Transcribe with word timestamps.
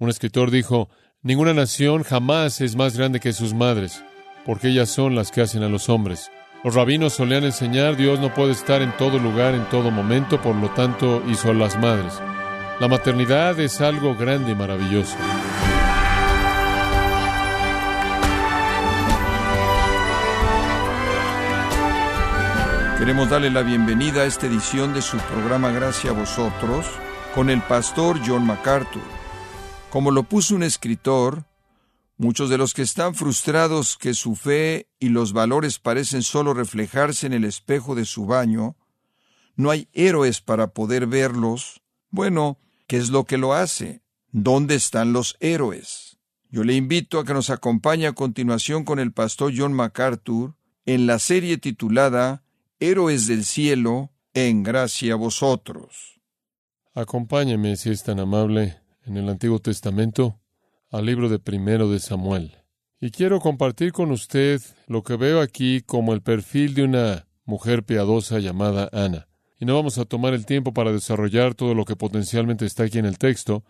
Un 0.00 0.08
escritor 0.08 0.52
dijo, 0.52 0.88
ninguna 1.22 1.52
nación 1.54 2.04
jamás 2.04 2.60
es 2.60 2.76
más 2.76 2.96
grande 2.96 3.18
que 3.18 3.32
sus 3.32 3.52
madres, 3.52 4.04
porque 4.46 4.68
ellas 4.68 4.90
son 4.90 5.16
las 5.16 5.32
que 5.32 5.40
hacen 5.40 5.64
a 5.64 5.68
los 5.68 5.88
hombres. 5.88 6.30
Los 6.62 6.76
rabinos 6.76 7.14
solían 7.14 7.42
enseñar, 7.42 7.96
Dios 7.96 8.20
no 8.20 8.32
puede 8.32 8.52
estar 8.52 8.80
en 8.80 8.96
todo 8.96 9.18
lugar, 9.18 9.54
en 9.54 9.68
todo 9.70 9.90
momento, 9.90 10.40
por 10.40 10.54
lo 10.54 10.70
tanto 10.70 11.20
hizo 11.28 11.50
a 11.50 11.54
las 11.54 11.76
madres. 11.80 12.12
La 12.78 12.86
maternidad 12.86 13.58
es 13.58 13.80
algo 13.80 14.14
grande 14.14 14.52
y 14.52 14.54
maravilloso. 14.54 15.16
Queremos 23.00 23.30
darle 23.30 23.50
la 23.50 23.62
bienvenida 23.62 24.22
a 24.22 24.26
esta 24.26 24.46
edición 24.46 24.94
de 24.94 25.02
su 25.02 25.16
programa 25.18 25.72
Gracias 25.72 26.14
a 26.14 26.16
vosotros 26.16 26.86
con 27.34 27.50
el 27.50 27.60
pastor 27.62 28.20
John 28.24 28.46
MacArthur. 28.46 29.17
Como 29.90 30.10
lo 30.10 30.24
puso 30.24 30.54
un 30.54 30.62
escritor, 30.62 31.46
muchos 32.18 32.50
de 32.50 32.58
los 32.58 32.74
que 32.74 32.82
están 32.82 33.14
frustrados 33.14 33.96
que 33.96 34.12
su 34.12 34.34
fe 34.34 34.86
y 35.00 35.08
los 35.08 35.32
valores 35.32 35.78
parecen 35.78 36.22
solo 36.22 36.52
reflejarse 36.52 37.26
en 37.26 37.32
el 37.32 37.44
espejo 37.44 37.94
de 37.94 38.04
su 38.04 38.26
baño, 38.26 38.76
no 39.56 39.70
hay 39.70 39.88
héroes 39.94 40.42
para 40.42 40.68
poder 40.68 41.06
verlos. 41.06 41.80
Bueno, 42.10 42.58
¿qué 42.86 42.98
es 42.98 43.08
lo 43.08 43.24
que 43.24 43.38
lo 43.38 43.54
hace? 43.54 44.02
¿Dónde 44.30 44.74
están 44.74 45.14
los 45.14 45.36
héroes? 45.40 46.18
Yo 46.50 46.64
le 46.64 46.74
invito 46.74 47.18
a 47.18 47.24
que 47.24 47.32
nos 47.32 47.48
acompañe 47.48 48.06
a 48.06 48.12
continuación 48.12 48.84
con 48.84 48.98
el 48.98 49.12
pastor 49.12 49.52
John 49.56 49.72
MacArthur 49.72 50.54
en 50.84 51.06
la 51.06 51.18
serie 51.18 51.56
titulada 51.56 52.44
Héroes 52.78 53.26
del 53.26 53.44
cielo, 53.44 54.12
en 54.34 54.62
gracia 54.62 55.14
a 55.14 55.16
vosotros. 55.16 56.20
Acompáñeme, 56.94 57.76
si 57.76 57.90
es 57.90 58.04
tan 58.04 58.20
amable, 58.20 58.80
en 59.08 59.16
el 59.16 59.28
Antiguo 59.28 59.58
Testamento, 59.58 60.40
al 60.90 61.06
libro 61.06 61.28
de 61.28 61.38
primero 61.38 61.90
de 61.90 61.98
Samuel. 61.98 62.56
Y 63.00 63.10
quiero 63.10 63.40
compartir 63.40 63.92
con 63.92 64.10
usted 64.10 64.60
lo 64.86 65.02
que 65.02 65.16
veo 65.16 65.40
aquí 65.40 65.82
como 65.82 66.12
el 66.12 66.22
perfil 66.22 66.74
de 66.74 66.84
una 66.84 67.26
mujer 67.44 67.84
piadosa 67.84 68.38
llamada 68.38 68.88
Ana. 68.92 69.28
Y 69.58 69.64
no 69.64 69.74
vamos 69.74 69.98
a 69.98 70.04
tomar 70.04 70.34
el 70.34 70.46
tiempo 70.46 70.72
para 70.72 70.92
desarrollar 70.92 71.54
todo 71.54 71.74
lo 71.74 71.84
que 71.84 71.96
potencialmente 71.96 72.66
está 72.66 72.84
aquí 72.84 72.98
en 72.98 73.06
el 73.06 73.18
texto, 73.18 73.64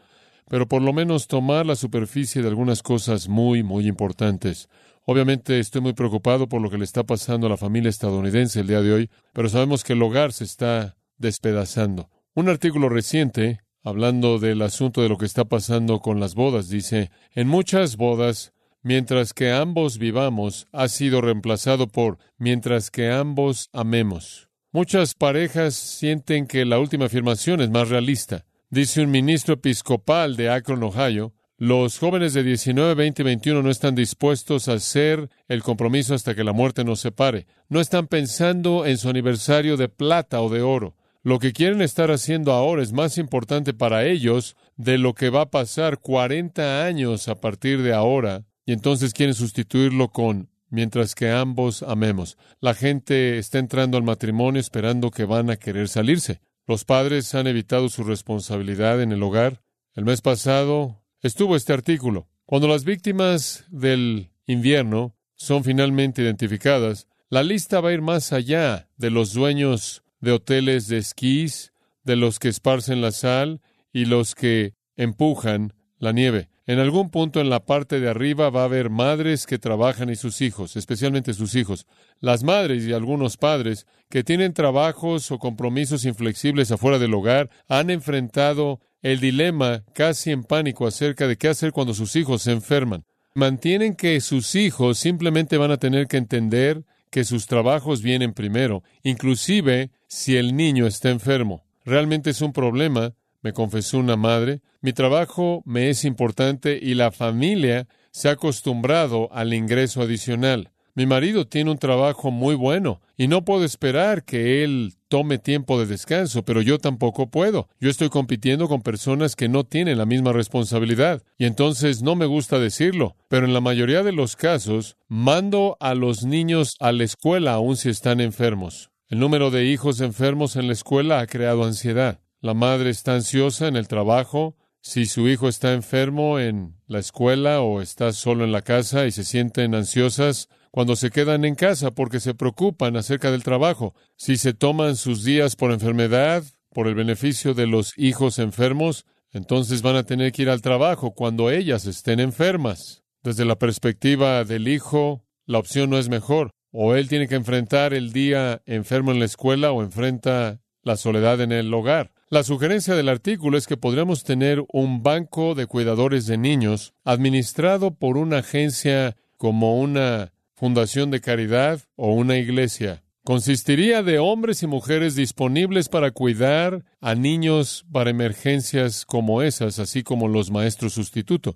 pero 0.48 0.66
por 0.66 0.82
lo 0.82 0.92
menos 0.92 1.28
tomar 1.28 1.66
la 1.66 1.76
superficie 1.76 2.42
de 2.42 2.48
algunas 2.48 2.82
cosas 2.82 3.28
muy, 3.28 3.62
muy 3.62 3.86
importantes. 3.86 4.68
Obviamente 5.04 5.58
estoy 5.58 5.80
muy 5.80 5.92
preocupado 5.92 6.48
por 6.48 6.60
lo 6.60 6.70
que 6.70 6.78
le 6.78 6.84
está 6.84 7.04
pasando 7.04 7.46
a 7.46 7.50
la 7.50 7.56
familia 7.56 7.88
estadounidense 7.88 8.60
el 8.60 8.66
día 8.66 8.82
de 8.82 8.92
hoy, 8.92 9.10
pero 9.32 9.48
sabemos 9.48 9.84
que 9.84 9.94
el 9.94 10.02
hogar 10.02 10.32
se 10.32 10.44
está 10.44 10.96
despedazando. 11.16 12.10
Un 12.34 12.48
artículo 12.48 12.88
reciente, 12.88 13.60
hablando 13.82 14.38
del 14.38 14.62
asunto 14.62 15.02
de 15.02 15.08
lo 15.08 15.18
que 15.18 15.26
está 15.26 15.44
pasando 15.44 16.00
con 16.00 16.20
las 16.20 16.34
bodas, 16.34 16.68
dice, 16.68 17.10
en 17.34 17.48
muchas 17.48 17.96
bodas, 17.96 18.52
mientras 18.82 19.32
que 19.32 19.52
ambos 19.52 19.98
vivamos, 19.98 20.68
ha 20.72 20.88
sido 20.88 21.20
reemplazado 21.20 21.88
por 21.88 22.18
mientras 22.38 22.90
que 22.90 23.10
ambos 23.10 23.68
amemos. 23.72 24.48
Muchas 24.72 25.14
parejas 25.14 25.74
sienten 25.74 26.46
que 26.46 26.64
la 26.64 26.78
última 26.78 27.06
afirmación 27.06 27.60
es 27.60 27.70
más 27.70 27.88
realista. 27.88 28.44
Dice 28.70 29.02
un 29.02 29.10
ministro 29.10 29.54
episcopal 29.54 30.36
de 30.36 30.50
Akron, 30.50 30.82
Ohio, 30.82 31.32
los 31.60 31.98
jóvenes 31.98 32.34
de 32.34 32.44
19, 32.44 32.94
20 32.94 33.22
y 33.22 33.24
21 33.24 33.62
no 33.62 33.70
están 33.70 33.96
dispuestos 33.96 34.68
a 34.68 34.74
hacer 34.74 35.28
el 35.48 35.64
compromiso 35.64 36.14
hasta 36.14 36.36
que 36.36 36.44
la 36.44 36.52
muerte 36.52 36.84
nos 36.84 37.00
separe. 37.00 37.48
No 37.68 37.80
están 37.80 38.06
pensando 38.06 38.86
en 38.86 38.96
su 38.96 39.08
aniversario 39.08 39.76
de 39.76 39.88
plata 39.88 40.40
o 40.40 40.50
de 40.50 40.62
oro. 40.62 40.94
Lo 41.28 41.38
que 41.38 41.52
quieren 41.52 41.82
estar 41.82 42.10
haciendo 42.10 42.52
ahora 42.52 42.82
es 42.82 42.92
más 42.92 43.18
importante 43.18 43.74
para 43.74 44.06
ellos 44.06 44.56
de 44.78 44.96
lo 44.96 45.12
que 45.12 45.28
va 45.28 45.42
a 45.42 45.50
pasar 45.50 45.98
40 45.98 46.86
años 46.86 47.28
a 47.28 47.38
partir 47.38 47.82
de 47.82 47.92
ahora, 47.92 48.46
y 48.64 48.72
entonces 48.72 49.12
quieren 49.12 49.34
sustituirlo 49.34 50.08
con 50.08 50.48
mientras 50.70 51.14
que 51.14 51.30
ambos 51.30 51.82
amemos. 51.82 52.38
La 52.60 52.72
gente 52.72 53.36
está 53.36 53.58
entrando 53.58 53.98
al 53.98 54.04
matrimonio 54.04 54.58
esperando 54.58 55.10
que 55.10 55.26
van 55.26 55.50
a 55.50 55.56
querer 55.56 55.90
salirse. 55.90 56.40
Los 56.66 56.86
padres 56.86 57.34
han 57.34 57.46
evitado 57.46 57.90
su 57.90 58.04
responsabilidad 58.04 59.02
en 59.02 59.12
el 59.12 59.22
hogar. 59.22 59.60
El 59.92 60.06
mes 60.06 60.22
pasado, 60.22 61.04
estuvo 61.20 61.56
este 61.56 61.74
artículo. 61.74 62.30
Cuando 62.46 62.68
las 62.68 62.84
víctimas 62.84 63.66
del 63.68 64.30
invierno 64.46 65.14
son 65.34 65.62
finalmente 65.62 66.22
identificadas, 66.22 67.06
la 67.28 67.42
lista 67.42 67.82
va 67.82 67.90
a 67.90 67.92
ir 67.92 68.00
más 68.00 68.32
allá 68.32 68.88
de 68.96 69.10
los 69.10 69.34
dueños 69.34 70.02
de 70.20 70.32
hoteles 70.32 70.88
de 70.88 70.98
esquís, 70.98 71.72
de 72.04 72.16
los 72.16 72.38
que 72.38 72.48
esparcen 72.48 73.00
la 73.00 73.12
sal 73.12 73.60
y 73.92 74.06
los 74.06 74.34
que 74.34 74.74
empujan 74.96 75.72
la 75.98 76.12
nieve. 76.12 76.48
En 76.66 76.78
algún 76.78 77.10
punto 77.10 77.40
en 77.40 77.48
la 77.48 77.64
parte 77.64 77.98
de 77.98 78.10
arriba 78.10 78.50
va 78.50 78.62
a 78.62 78.66
haber 78.66 78.90
madres 78.90 79.46
que 79.46 79.58
trabajan 79.58 80.10
y 80.10 80.16
sus 80.16 80.42
hijos, 80.42 80.76
especialmente 80.76 81.32
sus 81.32 81.54
hijos. 81.54 81.86
Las 82.20 82.44
madres 82.44 82.84
y 82.84 82.92
algunos 82.92 83.36
padres 83.36 83.86
que 84.10 84.22
tienen 84.22 84.52
trabajos 84.52 85.30
o 85.30 85.38
compromisos 85.38 86.04
inflexibles 86.04 86.70
afuera 86.70 86.98
del 86.98 87.14
hogar 87.14 87.48
han 87.68 87.88
enfrentado 87.88 88.80
el 89.00 89.20
dilema 89.20 89.84
casi 89.94 90.30
en 90.30 90.44
pánico 90.44 90.86
acerca 90.86 91.26
de 91.26 91.36
qué 91.36 91.48
hacer 91.48 91.72
cuando 91.72 91.94
sus 91.94 92.16
hijos 92.16 92.42
se 92.42 92.52
enferman. 92.52 93.04
Mantienen 93.34 93.94
que 93.94 94.20
sus 94.20 94.54
hijos 94.54 94.98
simplemente 94.98 95.56
van 95.56 95.70
a 95.70 95.76
tener 95.78 96.06
que 96.06 96.16
entender 96.16 96.84
que 97.10 97.24
sus 97.24 97.46
trabajos 97.46 98.02
vienen 98.02 98.32
primero, 98.32 98.82
inclusive 99.02 99.90
si 100.06 100.36
el 100.36 100.56
niño 100.56 100.86
está 100.86 101.10
enfermo. 101.10 101.64
Realmente 101.84 102.30
es 102.30 102.42
un 102.42 102.52
problema, 102.52 103.14
me 103.42 103.52
confesó 103.52 103.98
una 103.98 104.16
madre. 104.16 104.60
Mi 104.80 104.92
trabajo 104.92 105.62
me 105.64 105.90
es 105.90 106.04
importante 106.04 106.78
y 106.80 106.94
la 106.94 107.12
familia 107.12 107.86
se 108.10 108.28
ha 108.28 108.32
acostumbrado 108.32 109.32
al 109.32 109.54
ingreso 109.54 110.02
adicional. 110.02 110.70
Mi 110.98 111.06
marido 111.06 111.46
tiene 111.46 111.70
un 111.70 111.78
trabajo 111.78 112.32
muy 112.32 112.56
bueno 112.56 113.00
y 113.16 113.28
no 113.28 113.44
puedo 113.44 113.64
esperar 113.64 114.24
que 114.24 114.64
él 114.64 114.94
tome 115.06 115.38
tiempo 115.38 115.78
de 115.78 115.86
descanso, 115.86 116.44
pero 116.44 116.60
yo 116.60 116.80
tampoco 116.80 117.30
puedo. 117.30 117.68
Yo 117.78 117.88
estoy 117.88 118.08
compitiendo 118.08 118.66
con 118.66 118.82
personas 118.82 119.36
que 119.36 119.48
no 119.48 119.62
tienen 119.62 119.96
la 119.96 120.06
misma 120.06 120.32
responsabilidad 120.32 121.22
y 121.38 121.44
entonces 121.44 122.02
no 122.02 122.16
me 122.16 122.26
gusta 122.26 122.58
decirlo, 122.58 123.14
pero 123.28 123.46
en 123.46 123.54
la 123.54 123.60
mayoría 123.60 124.02
de 124.02 124.10
los 124.10 124.34
casos 124.34 124.96
mando 125.06 125.76
a 125.78 125.94
los 125.94 126.24
niños 126.24 126.74
a 126.80 126.90
la 126.90 127.04
escuela 127.04 127.52
aun 127.52 127.76
si 127.76 127.90
están 127.90 128.20
enfermos. 128.20 128.90
El 129.06 129.20
número 129.20 129.52
de 129.52 129.66
hijos 129.66 130.00
enfermos 130.00 130.56
en 130.56 130.66
la 130.66 130.72
escuela 130.72 131.20
ha 131.20 131.28
creado 131.28 131.62
ansiedad. 131.62 132.18
La 132.40 132.54
madre 132.54 132.90
está 132.90 133.14
ansiosa 133.14 133.68
en 133.68 133.76
el 133.76 133.86
trabajo, 133.86 134.56
si 134.80 135.06
su 135.06 135.28
hijo 135.28 135.48
está 135.48 135.74
enfermo 135.74 136.40
en 136.40 136.74
la 136.88 136.98
escuela 136.98 137.60
o 137.60 137.82
está 137.82 138.12
solo 138.12 138.42
en 138.42 138.50
la 138.50 138.62
casa 138.62 139.06
y 139.06 139.12
se 139.12 139.22
sienten 139.22 139.76
ansiosas, 139.76 140.48
cuando 140.70 140.96
se 140.96 141.10
quedan 141.10 141.44
en 141.44 141.54
casa 141.54 141.90
porque 141.90 142.20
se 142.20 142.34
preocupan 142.34 142.96
acerca 142.96 143.30
del 143.30 143.42
trabajo, 143.42 143.94
si 144.16 144.36
se 144.36 144.54
toman 144.54 144.96
sus 144.96 145.24
días 145.24 145.56
por 145.56 145.72
enfermedad, 145.72 146.44
por 146.72 146.86
el 146.86 146.94
beneficio 146.94 147.54
de 147.54 147.66
los 147.66 147.92
hijos 147.96 148.38
enfermos, 148.38 149.06
entonces 149.32 149.82
van 149.82 149.96
a 149.96 150.04
tener 150.04 150.32
que 150.32 150.42
ir 150.42 150.50
al 150.50 150.62
trabajo 150.62 151.12
cuando 151.12 151.50
ellas 151.50 151.86
estén 151.86 152.20
enfermas. 152.20 153.02
Desde 153.22 153.44
la 153.44 153.58
perspectiva 153.58 154.44
del 154.44 154.68
hijo, 154.68 155.24
la 155.44 155.58
opción 155.58 155.90
no 155.90 155.98
es 155.98 156.08
mejor. 156.08 156.50
O 156.70 156.94
él 156.94 157.08
tiene 157.08 157.28
que 157.28 157.34
enfrentar 157.34 157.94
el 157.94 158.12
día 158.12 158.62
enfermo 158.66 159.10
en 159.10 159.18
la 159.18 159.24
escuela 159.24 159.72
o 159.72 159.82
enfrenta 159.82 160.60
la 160.82 160.96
soledad 160.96 161.40
en 161.40 161.52
el 161.52 161.72
hogar. 161.72 162.12
La 162.30 162.44
sugerencia 162.44 162.94
del 162.94 163.08
artículo 163.08 163.56
es 163.56 163.66
que 163.66 163.78
podríamos 163.78 164.22
tener 164.22 164.62
un 164.70 165.02
banco 165.02 165.54
de 165.54 165.66
cuidadores 165.66 166.26
de 166.26 166.36
niños 166.36 166.92
administrado 167.04 167.94
por 167.94 168.18
una 168.18 168.38
agencia 168.38 169.16
como 169.38 169.80
una 169.80 170.32
fundación 170.58 171.12
de 171.12 171.20
caridad 171.20 171.80
o 171.94 172.12
una 172.12 172.36
iglesia. 172.36 173.04
Consistiría 173.22 174.02
de 174.02 174.18
hombres 174.18 174.64
y 174.64 174.66
mujeres 174.66 175.14
disponibles 175.14 175.88
para 175.88 176.10
cuidar 176.10 176.84
a 177.00 177.14
niños 177.14 177.86
para 177.92 178.10
emergencias 178.10 179.04
como 179.04 179.42
esas, 179.42 179.78
así 179.78 180.02
como 180.02 180.26
los 180.26 180.50
maestros 180.50 180.94
sustituto. 180.94 181.54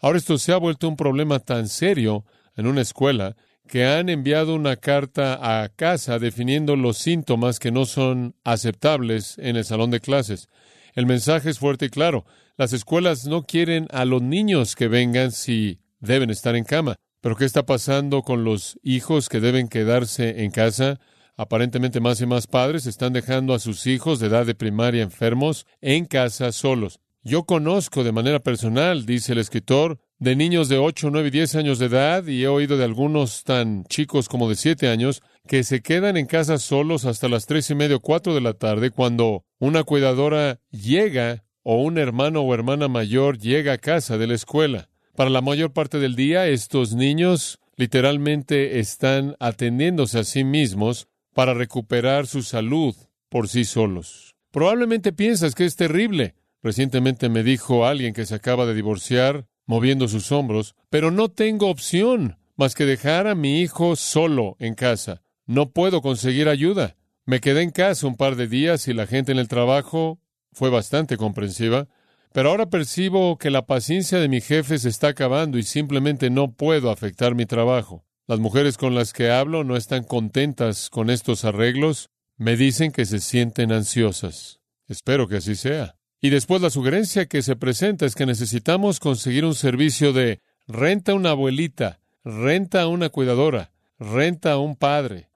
Ahora 0.00 0.16
esto 0.16 0.38
se 0.38 0.52
ha 0.52 0.56
vuelto 0.56 0.88
un 0.88 0.96
problema 0.96 1.40
tan 1.40 1.68
serio 1.68 2.24
en 2.56 2.66
una 2.66 2.80
escuela 2.80 3.36
que 3.68 3.84
han 3.84 4.08
enviado 4.08 4.54
una 4.54 4.76
carta 4.76 5.62
a 5.62 5.68
casa 5.68 6.18
definiendo 6.18 6.74
los 6.74 6.96
síntomas 6.96 7.58
que 7.58 7.70
no 7.70 7.84
son 7.84 8.34
aceptables 8.44 9.36
en 9.36 9.56
el 9.56 9.64
salón 9.66 9.90
de 9.90 10.00
clases. 10.00 10.48
El 10.94 11.04
mensaje 11.04 11.50
es 11.50 11.58
fuerte 11.58 11.86
y 11.86 11.90
claro. 11.90 12.24
Las 12.56 12.72
escuelas 12.72 13.26
no 13.26 13.42
quieren 13.42 13.88
a 13.90 14.06
los 14.06 14.22
niños 14.22 14.74
que 14.74 14.88
vengan 14.88 15.32
si 15.32 15.80
deben 16.00 16.30
estar 16.30 16.56
en 16.56 16.64
cama. 16.64 16.96
Pero 17.20 17.36
¿qué 17.36 17.44
está 17.44 17.66
pasando 17.66 18.22
con 18.22 18.44
los 18.44 18.78
hijos 18.82 19.28
que 19.28 19.40
deben 19.40 19.68
quedarse 19.68 20.44
en 20.44 20.50
casa? 20.50 21.00
Aparentemente 21.36 22.00
más 22.00 22.20
y 22.20 22.26
más 22.26 22.46
padres 22.46 22.86
están 22.86 23.12
dejando 23.12 23.54
a 23.54 23.58
sus 23.58 23.86
hijos 23.86 24.20
de 24.20 24.28
edad 24.28 24.46
de 24.46 24.54
primaria 24.54 25.02
enfermos 25.02 25.66
en 25.80 26.04
casa 26.04 26.52
solos. 26.52 27.00
Yo 27.24 27.44
conozco 27.44 28.04
de 28.04 28.12
manera 28.12 28.38
personal, 28.38 29.04
dice 29.04 29.32
el 29.32 29.38
escritor, 29.38 29.98
de 30.18 30.36
niños 30.36 30.68
de 30.68 30.78
8, 30.78 31.10
9 31.10 31.28
y 31.28 31.30
10 31.30 31.54
años 31.56 31.78
de 31.78 31.86
edad, 31.86 32.26
y 32.26 32.42
he 32.42 32.48
oído 32.48 32.76
de 32.76 32.84
algunos 32.84 33.44
tan 33.44 33.84
chicos 33.84 34.28
como 34.28 34.48
de 34.48 34.56
7 34.56 34.88
años, 34.88 35.22
que 35.46 35.64
se 35.64 35.82
quedan 35.82 36.16
en 36.16 36.26
casa 36.26 36.58
solos 36.58 37.04
hasta 37.04 37.28
las 37.28 37.46
tres 37.46 37.70
y 37.70 37.74
media 37.74 37.96
o 37.96 38.00
cuatro 38.00 38.34
de 38.34 38.40
la 38.40 38.54
tarde 38.54 38.90
cuando 38.90 39.44
una 39.58 39.82
cuidadora 39.82 40.60
llega 40.70 41.44
o 41.62 41.82
un 41.82 41.98
hermano 41.98 42.42
o 42.42 42.54
hermana 42.54 42.88
mayor 42.88 43.38
llega 43.38 43.74
a 43.74 43.78
casa 43.78 44.18
de 44.18 44.26
la 44.26 44.34
escuela. 44.34 44.88
Para 45.18 45.30
la 45.30 45.40
mayor 45.40 45.72
parte 45.72 45.98
del 45.98 46.14
día, 46.14 46.46
estos 46.46 46.94
niños 46.94 47.58
literalmente 47.74 48.78
están 48.78 49.34
atendiéndose 49.40 50.20
a 50.20 50.22
sí 50.22 50.44
mismos 50.44 51.08
para 51.34 51.54
recuperar 51.54 52.28
su 52.28 52.44
salud 52.44 52.94
por 53.28 53.48
sí 53.48 53.64
solos. 53.64 54.36
Probablemente 54.52 55.12
piensas 55.12 55.56
que 55.56 55.64
es 55.64 55.74
terrible. 55.74 56.36
Recientemente 56.62 57.28
me 57.28 57.42
dijo 57.42 57.84
alguien 57.84 58.14
que 58.14 58.26
se 58.26 58.36
acaba 58.36 58.64
de 58.64 58.74
divorciar, 58.74 59.48
moviendo 59.66 60.06
sus 60.06 60.30
hombros, 60.30 60.76
pero 60.88 61.10
no 61.10 61.28
tengo 61.28 61.68
opción 61.68 62.38
más 62.54 62.76
que 62.76 62.86
dejar 62.86 63.26
a 63.26 63.34
mi 63.34 63.60
hijo 63.60 63.96
solo 63.96 64.54
en 64.60 64.76
casa. 64.76 65.24
No 65.46 65.72
puedo 65.72 66.00
conseguir 66.00 66.48
ayuda. 66.48 66.94
Me 67.26 67.40
quedé 67.40 67.62
en 67.62 67.72
casa 67.72 68.06
un 68.06 68.14
par 68.14 68.36
de 68.36 68.46
días 68.46 68.86
y 68.86 68.94
la 68.94 69.08
gente 69.08 69.32
en 69.32 69.40
el 69.40 69.48
trabajo 69.48 70.20
fue 70.52 70.70
bastante 70.70 71.16
comprensiva, 71.16 71.88
pero 72.32 72.50
ahora 72.50 72.70
percibo 72.70 73.38
que 73.38 73.50
la 73.50 73.66
paciencia 73.66 74.18
de 74.18 74.28
mi 74.28 74.40
jefe 74.40 74.78
se 74.78 74.88
está 74.88 75.08
acabando 75.08 75.58
y 75.58 75.62
simplemente 75.62 76.30
no 76.30 76.52
puedo 76.52 76.90
afectar 76.90 77.34
mi 77.34 77.46
trabajo. 77.46 78.04
Las 78.26 78.40
mujeres 78.40 78.76
con 78.76 78.94
las 78.94 79.12
que 79.12 79.30
hablo 79.30 79.64
no 79.64 79.76
están 79.76 80.04
contentas 80.04 80.90
con 80.90 81.08
estos 81.08 81.44
arreglos, 81.44 82.10
me 82.36 82.56
dicen 82.56 82.92
que 82.92 83.06
se 83.06 83.20
sienten 83.20 83.72
ansiosas. 83.72 84.60
Espero 84.86 85.28
que 85.28 85.36
así 85.36 85.56
sea. 85.56 85.96
Y 86.20 86.30
después 86.30 86.60
la 86.60 86.70
sugerencia 86.70 87.26
que 87.26 87.42
se 87.42 87.56
presenta 87.56 88.04
es 88.04 88.14
que 88.14 88.26
necesitamos 88.26 89.00
conseguir 89.00 89.44
un 89.44 89.54
servicio 89.54 90.12
de 90.12 90.40
renta 90.66 91.12
a 91.12 91.14
una 91.14 91.30
abuelita, 91.30 92.00
renta 92.24 92.82
a 92.82 92.88
una 92.88 93.08
cuidadora, 93.08 93.72
renta 93.98 94.52
a 94.52 94.58
un 94.58 94.76
padre, 94.76 95.30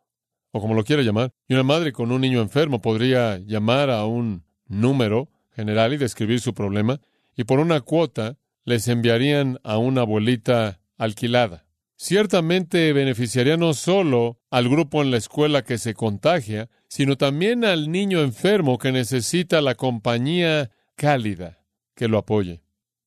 o 0.51 0.61
como 0.61 0.75
lo 0.75 0.85
quiera 0.85 1.03
llamar. 1.03 1.33
Y 1.49 1.55
una 1.55 1.63
madre 1.63 1.93
con 1.93 2.13
un 2.13 2.21
niño 2.21 2.43
enfermo 2.43 2.81
podría 2.83 3.39
llamar 3.39 3.91
a 3.91 4.05
un 4.05 4.45
número 4.67 5.29
general 5.55 5.93
y 5.93 5.99
describir 5.99 6.41
su 6.41 6.55
problema, 6.55 7.01
y 7.37 7.45
por 7.45 7.61
una 7.61 7.81
cuota 7.81 8.37
les 8.65 8.89
enviarían 8.89 9.59
a 9.65 9.79
una 9.79 10.03
abuelita 10.03 10.81
alquilada. 10.97 11.67
Ciertamente 11.97 12.93
beneficiaría 12.93 13.57
no 13.57 13.75
solo 13.75 14.41
al 14.51 14.69
grupo 14.69 15.03
en 15.03 15.11
la 15.11 15.19
escuela 15.19 15.63
que 15.63 15.79
se 15.79 15.95
contagia, 15.95 16.69
sino 16.89 17.17
también 17.17 17.65
al 17.65 17.91
niño 17.91 18.21
enfermo 18.23 18.77
que 18.79 18.93
necesita 18.93 19.61
la 19.61 19.77
compañía 19.77 20.71
cálida 20.97 21.61
que 21.95 22.09
lo 22.09 22.19
apoye. 22.19 22.63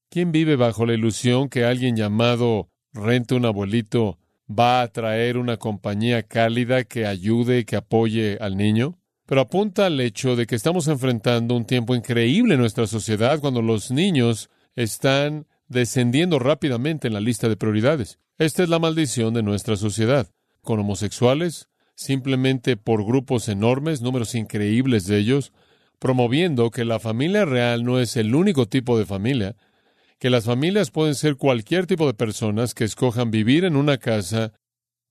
¿Quién 0.09 0.31
vive 0.31 0.55
bajo 0.55 0.85
la 0.85 0.93
ilusión 0.93 1.49
que 1.49 1.65
alguien 1.65 1.97
llamado 1.97 2.69
rente 2.93 3.35
un 3.35 3.45
abuelito 3.45 4.17
va 4.49 4.81
a 4.81 4.87
traer 4.87 5.37
una 5.37 5.57
compañía 5.57 6.23
cálida 6.23 6.83
que 6.85 7.05
ayude 7.05 7.59
y 7.59 7.65
que 7.65 7.75
apoye 7.75 8.37
al 8.39 8.55
niño? 8.55 8.97
Pero 9.25 9.41
apunta 9.41 9.87
al 9.87 9.99
hecho 9.99 10.35
de 10.35 10.45
que 10.45 10.55
estamos 10.55 10.87
enfrentando 10.87 11.55
un 11.55 11.65
tiempo 11.65 11.95
increíble 11.95 12.53
en 12.53 12.59
nuestra 12.59 12.87
sociedad 12.87 13.39
cuando 13.39 13.61
los 13.61 13.91
niños 13.91 14.49
están 14.75 15.47
descendiendo 15.67 16.37
rápidamente 16.39 17.07
en 17.07 17.13
la 17.13 17.21
lista 17.21 17.49
de 17.49 17.57
prioridades. 17.57 18.19
Esta 18.37 18.63
es 18.63 18.69
la 18.69 18.79
maldición 18.79 19.33
de 19.33 19.43
nuestra 19.43 19.77
sociedad, 19.77 20.29
con 20.61 20.79
homosexuales, 20.79 21.69
simplemente 21.95 22.77
por 22.77 23.05
grupos 23.05 23.47
enormes, 23.47 24.01
números 24.01 24.35
increíbles 24.35 25.05
de 25.07 25.17
ellos, 25.17 25.53
promoviendo 25.99 26.69
que 26.69 26.85
la 26.85 26.99
familia 26.99 27.45
real 27.45 27.83
no 27.83 27.99
es 27.99 28.17
el 28.17 28.35
único 28.35 28.67
tipo 28.67 28.97
de 28.99 29.05
familia, 29.05 29.55
que 30.19 30.29
las 30.29 30.45
familias 30.45 30.91
pueden 30.91 31.15
ser 31.15 31.35
cualquier 31.35 31.87
tipo 31.87 32.05
de 32.05 32.13
personas 32.13 32.73
que 32.73 32.83
escojan 32.83 33.31
vivir 33.31 33.63
en 33.63 33.75
una 33.75 33.97
casa 33.97 34.53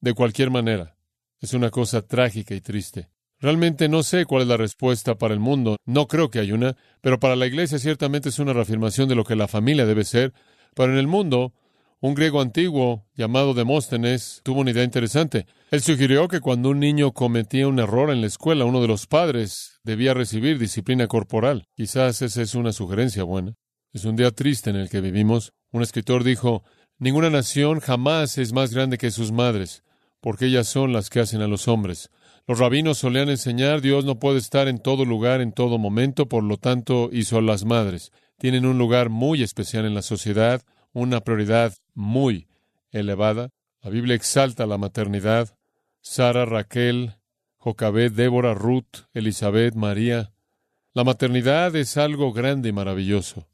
de 0.01 0.15
cualquier 0.15 0.51
manera. 0.51 0.97
Es 1.41 1.55
una 1.55 1.71
cosa 1.71 2.03
trágica 2.03 2.55
y 2.55 2.61
triste. 2.61 3.09
Realmente 3.41 3.89
no 3.89 4.03
sé 4.03 4.25
cuál 4.25 4.43
es 4.43 4.49
la 4.49 4.57
respuesta 4.57 5.17
para 5.17 5.35
el 5.35 5.41
mundo, 5.41 5.77
no 5.85 6.07
creo 6.07 6.31
que 6.31 6.39
hay 6.39 6.53
una, 6.53 6.77
pero 7.01 7.21
para 7.21 7.37
la 7.37 7.47
Iglesia 7.47 7.79
ciertamente 7.79 8.29
es 8.29 8.39
una 8.39 8.53
reafirmación 8.53 9.09
de 9.09 9.15
lo 9.15 9.25
que 9.25 9.37
la 9.37 9.49
familia 9.49 9.87
debe 9.87 10.05
ser. 10.05 10.33
Pero 10.75 10.93
en 10.93 10.99
el 10.99 11.07
mundo, 11.07 11.53
un 12.01 12.15
griego 12.15 12.41
antiguo 12.41 13.07
llamado 13.15 13.55
Demóstenes 13.55 14.41
tuvo 14.45 14.61
una 14.61 14.73
idea 14.73 14.85
interesante. 14.85 15.47
Él 15.71 15.81
sugirió 15.81 16.29
que 16.29 16.41
cuando 16.41 16.69
un 16.69 16.81
niño 16.81 17.13
cometía 17.13 17.67
un 17.67 17.79
error 17.79 18.11
en 18.11 18.21
la 18.21 18.27
escuela, 18.27 18.65
uno 18.65 18.83
de 18.83 18.89
los 18.89 19.07
padres 19.07 19.81
debía 19.85 20.13
recibir 20.13 20.59
disciplina 20.59 21.07
corporal. 21.07 21.65
Quizás 21.75 22.21
esa 22.23 22.43
es 22.43 22.55
una 22.55 22.73
sugerencia 22.73 23.25
buena. 23.25 23.55
Es 23.93 24.05
un 24.05 24.17
día 24.17 24.33
triste 24.33 24.71
en 24.71 24.77
el 24.77 24.91
que 24.91 25.01
vivimos. 25.01 25.53
Un 25.71 25.83
escritor 25.83 26.25
dijo, 26.25 26.63
Ninguna 26.99 27.31
nación 27.31 27.81
jamás 27.81 28.39
es 28.39 28.53
más 28.53 28.75
grande 28.75 28.99
que 28.99 29.11
sus 29.11 29.33
madres, 29.33 29.83
porque 30.21 30.47
ellas 30.47 30.69
son 30.69 30.93
las 30.93 31.11
que 31.11 31.21
hacen 31.21 31.41
a 31.43 31.49
los 31.49 31.69
hombres. 31.69 32.11
Los 32.47 32.59
rabinos 32.59 32.99
solían 32.99 33.31
enseñar, 33.31 33.81
Dios 33.81 34.05
no 34.05 34.19
puede 34.19 34.39
estar 34.39 34.69
en 34.69 34.79
todo 34.79 35.07
lugar, 35.07 35.41
en 35.41 35.53
todo 35.53 35.79
momento, 35.79 36.29
por 36.29 36.45
lo 36.45 36.59
tanto 36.59 37.09
hizo 37.11 37.39
a 37.39 37.43
las 37.43 37.65
madres. 37.65 38.13
Tienen 38.39 38.67
un 38.67 38.77
lugar 38.77 39.09
muy 39.09 39.43
especial 39.43 39.87
en 39.87 39.95
la 39.95 40.03
sociedad, 40.03 40.63
una 40.93 41.21
prioridad 41.21 41.73
muy 41.95 42.47
elevada. 42.91 43.49
La 43.81 43.89
Biblia 43.89 44.15
exalta 44.15 44.67
la 44.67 44.77
maternidad. 44.77 45.57
Sara, 46.03 46.45
Raquel, 46.45 47.17
Jocabed, 47.57 48.13
Débora, 48.13 48.53
Ruth, 48.53 49.07
Elizabeth, 49.15 49.75
María. 49.75 50.33
La 50.93 51.03
maternidad 51.03 51.75
es 51.77 51.97
algo 51.97 52.35
grande 52.35 52.69
y 52.69 52.73
maravilloso. 52.73 53.49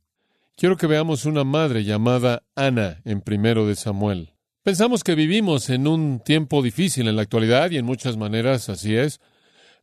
Quiero 0.56 0.76
que 0.76 0.88
veamos 0.88 1.26
una 1.26 1.44
madre 1.44 1.84
llamada 1.84 2.42
Ana 2.56 3.00
en 3.04 3.20
primero 3.20 3.66
de 3.66 3.76
Samuel. 3.76 4.34
Pensamos 4.62 5.02
que 5.04 5.14
vivimos 5.14 5.70
en 5.70 5.86
un 5.86 6.20
tiempo 6.20 6.60
difícil 6.60 7.08
en 7.08 7.16
la 7.16 7.22
actualidad 7.22 7.70
y 7.70 7.78
en 7.78 7.86
muchas 7.86 8.18
maneras 8.18 8.68
así 8.68 8.94
es, 8.94 9.18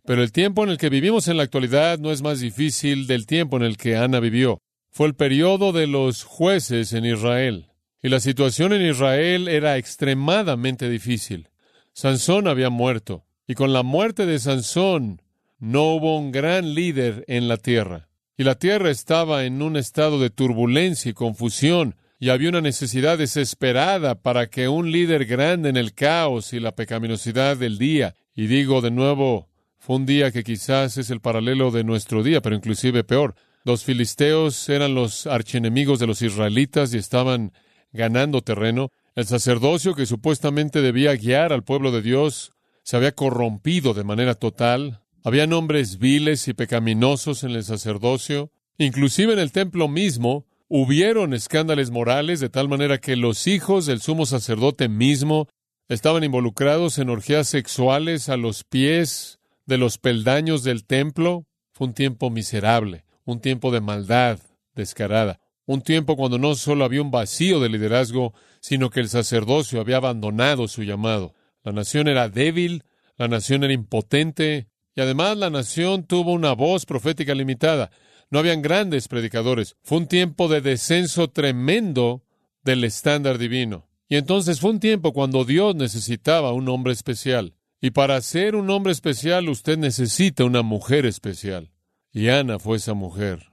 pero 0.05 0.21
el 0.21 0.31
tiempo 0.31 0.63
en 0.63 0.69
el 0.69 0.77
que 0.77 0.89
vivimos 0.89 1.27
en 1.27 1.37
la 1.37 1.43
actualidad 1.43 1.97
no 1.97 2.11
es 2.11 2.21
más 2.21 2.41
difícil 2.41 3.07
del 3.07 3.25
tiempo 3.25 3.57
en 3.57 3.63
el 3.63 3.75
que 3.75 3.97
Ana 3.97 4.19
vivió. 4.19 4.59
Fue 4.91 5.07
el 5.07 5.15
periodo 5.15 5.71
de 5.71 5.87
los 5.87 6.23
jueces 6.23 6.93
en 6.93 7.05
Israel, 7.05 7.71
y 8.03 8.09
la 8.09 8.19
situación 8.19 8.71
en 8.71 8.85
Israel 8.85 9.47
era 9.47 9.77
extremadamente 9.77 10.91
difícil. 10.91 11.49
Sansón 11.93 12.47
había 12.47 12.69
muerto, 12.69 13.25
y 13.47 13.55
con 13.55 13.73
la 13.73 13.81
muerte 13.81 14.27
de 14.27 14.37
Sansón 14.37 15.23
no 15.57 15.95
hubo 15.95 16.19
un 16.19 16.31
gran 16.31 16.75
líder 16.75 17.25
en 17.27 17.47
la 17.47 17.57
tierra, 17.57 18.09
y 18.37 18.43
la 18.43 18.53
tierra 18.53 18.91
estaba 18.91 19.43
en 19.43 19.63
un 19.63 19.75
estado 19.75 20.19
de 20.19 20.29
turbulencia 20.29 21.09
y 21.09 21.15
confusión, 21.15 21.95
y 22.19 22.29
había 22.29 22.49
una 22.49 22.61
necesidad 22.61 23.17
desesperada 23.17 24.15
para 24.15 24.47
que 24.47 24.67
un 24.67 24.91
líder 24.91 25.25
grande 25.25 25.69
en 25.69 25.77
el 25.77 25.93
caos 25.93 26.53
y 26.53 26.59
la 26.59 26.75
pecaminosidad 26.75 27.57
del 27.57 27.77
día, 27.77 28.15
y 28.35 28.47
digo 28.47 28.81
de 28.81 28.91
nuevo, 28.91 29.49
fue 29.77 29.97
un 29.97 30.05
día 30.05 30.31
que 30.31 30.43
quizás 30.43 30.97
es 30.97 31.11
el 31.11 31.21
paralelo 31.21 31.71
de 31.71 31.83
nuestro 31.83 32.23
día, 32.23 32.41
pero 32.41 32.55
inclusive 32.55 33.03
peor. 33.03 33.35
Los 33.63 33.83
filisteos 33.83 34.67
eran 34.69 34.95
los 34.95 35.27
archienemigos 35.27 35.99
de 35.99 36.07
los 36.07 36.21
israelitas 36.21 36.93
y 36.93 36.97
estaban 36.97 37.51
ganando 37.91 38.41
terreno. 38.41 38.89
El 39.15 39.25
sacerdocio 39.25 39.93
que 39.93 40.05
supuestamente 40.05 40.81
debía 40.81 41.15
guiar 41.15 41.53
al 41.53 41.63
pueblo 41.63 41.91
de 41.91 42.01
Dios 42.01 42.51
se 42.83 42.97
había 42.97 43.11
corrompido 43.11 43.93
de 43.93 44.03
manera 44.03 44.35
total. 44.35 45.01
Había 45.23 45.45
hombres 45.45 45.99
viles 45.99 46.47
y 46.47 46.53
pecaminosos 46.53 47.43
en 47.43 47.51
el 47.51 47.63
sacerdocio. 47.63 48.51
Inclusive 48.77 49.33
en 49.33 49.39
el 49.39 49.51
templo 49.51 49.87
mismo 49.87 50.46
hubieron 50.69 51.33
escándalos 51.33 51.91
morales 51.91 52.39
de 52.39 52.49
tal 52.49 52.67
manera 52.67 52.97
que 52.97 53.15
los 53.15 53.47
hijos 53.47 53.85
del 53.85 54.01
sumo 54.01 54.25
sacerdote 54.25 54.89
mismo 54.89 55.47
estaban 55.87 56.23
involucrados 56.23 56.97
en 56.99 57.09
orgías 57.09 57.47
sexuales 57.47 58.29
a 58.29 58.37
los 58.37 58.63
pies 58.63 59.39
de 59.65 59.77
los 59.77 59.97
peldaños 59.97 60.63
del 60.63 60.85
templo. 60.85 61.45
Fue 61.73 61.87
un 61.87 61.93
tiempo 61.93 62.29
miserable, 62.29 63.05
un 63.23 63.39
tiempo 63.39 63.71
de 63.71 63.81
maldad 63.81 64.39
descarada, 64.75 65.39
un 65.65 65.81
tiempo 65.81 66.15
cuando 66.15 66.37
no 66.37 66.55
solo 66.55 66.85
había 66.85 67.01
un 67.01 67.11
vacío 67.11 67.59
de 67.59 67.69
liderazgo, 67.69 68.33
sino 68.59 68.89
que 68.89 68.99
el 68.99 69.09
sacerdocio 69.09 69.79
había 69.79 69.97
abandonado 69.97 70.67
su 70.67 70.83
llamado. 70.83 71.33
La 71.63 71.71
nación 71.71 72.07
era 72.07 72.29
débil, 72.29 72.83
la 73.17 73.27
nación 73.27 73.63
era 73.63 73.73
impotente, 73.73 74.67
y 74.95 75.01
además 75.01 75.37
la 75.37 75.49
nación 75.49 76.05
tuvo 76.05 76.33
una 76.33 76.53
voz 76.53 76.85
profética 76.85 77.35
limitada. 77.35 77.91
No 78.29 78.39
habían 78.39 78.61
grandes 78.61 79.07
predicadores. 79.07 79.75
Fue 79.83 79.99
un 79.99 80.07
tiempo 80.07 80.47
de 80.47 80.61
descenso 80.61 81.29
tremendo 81.29 82.23
del 82.63 82.83
estándar 82.83 83.37
divino. 83.37 83.87
Y 84.09 84.15
entonces 84.15 84.59
fue 84.59 84.71
un 84.71 84.79
tiempo 84.79 85.13
cuando 85.13 85.45
Dios 85.45 85.75
necesitaba 85.75 86.53
un 86.53 86.67
hombre 86.69 86.93
especial. 86.93 87.55
Y 87.79 87.91
para 87.91 88.19
ser 88.21 88.55
un 88.55 88.69
hombre 88.69 88.91
especial 88.91 89.49
usted 89.49 89.77
necesita 89.77 90.43
una 90.43 90.61
mujer 90.61 91.05
especial. 91.05 91.71
Y 92.11 92.29
Ana 92.29 92.59
fue 92.59 92.77
esa 92.77 92.93
mujer. 92.93 93.51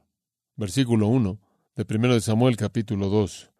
Versículo 0.56 1.08
1 1.08 1.40
de 1.76 1.96
1 1.96 2.14
de 2.14 2.20
Samuel 2.20 2.56
capítulo 2.56 3.08
2. 3.08 3.50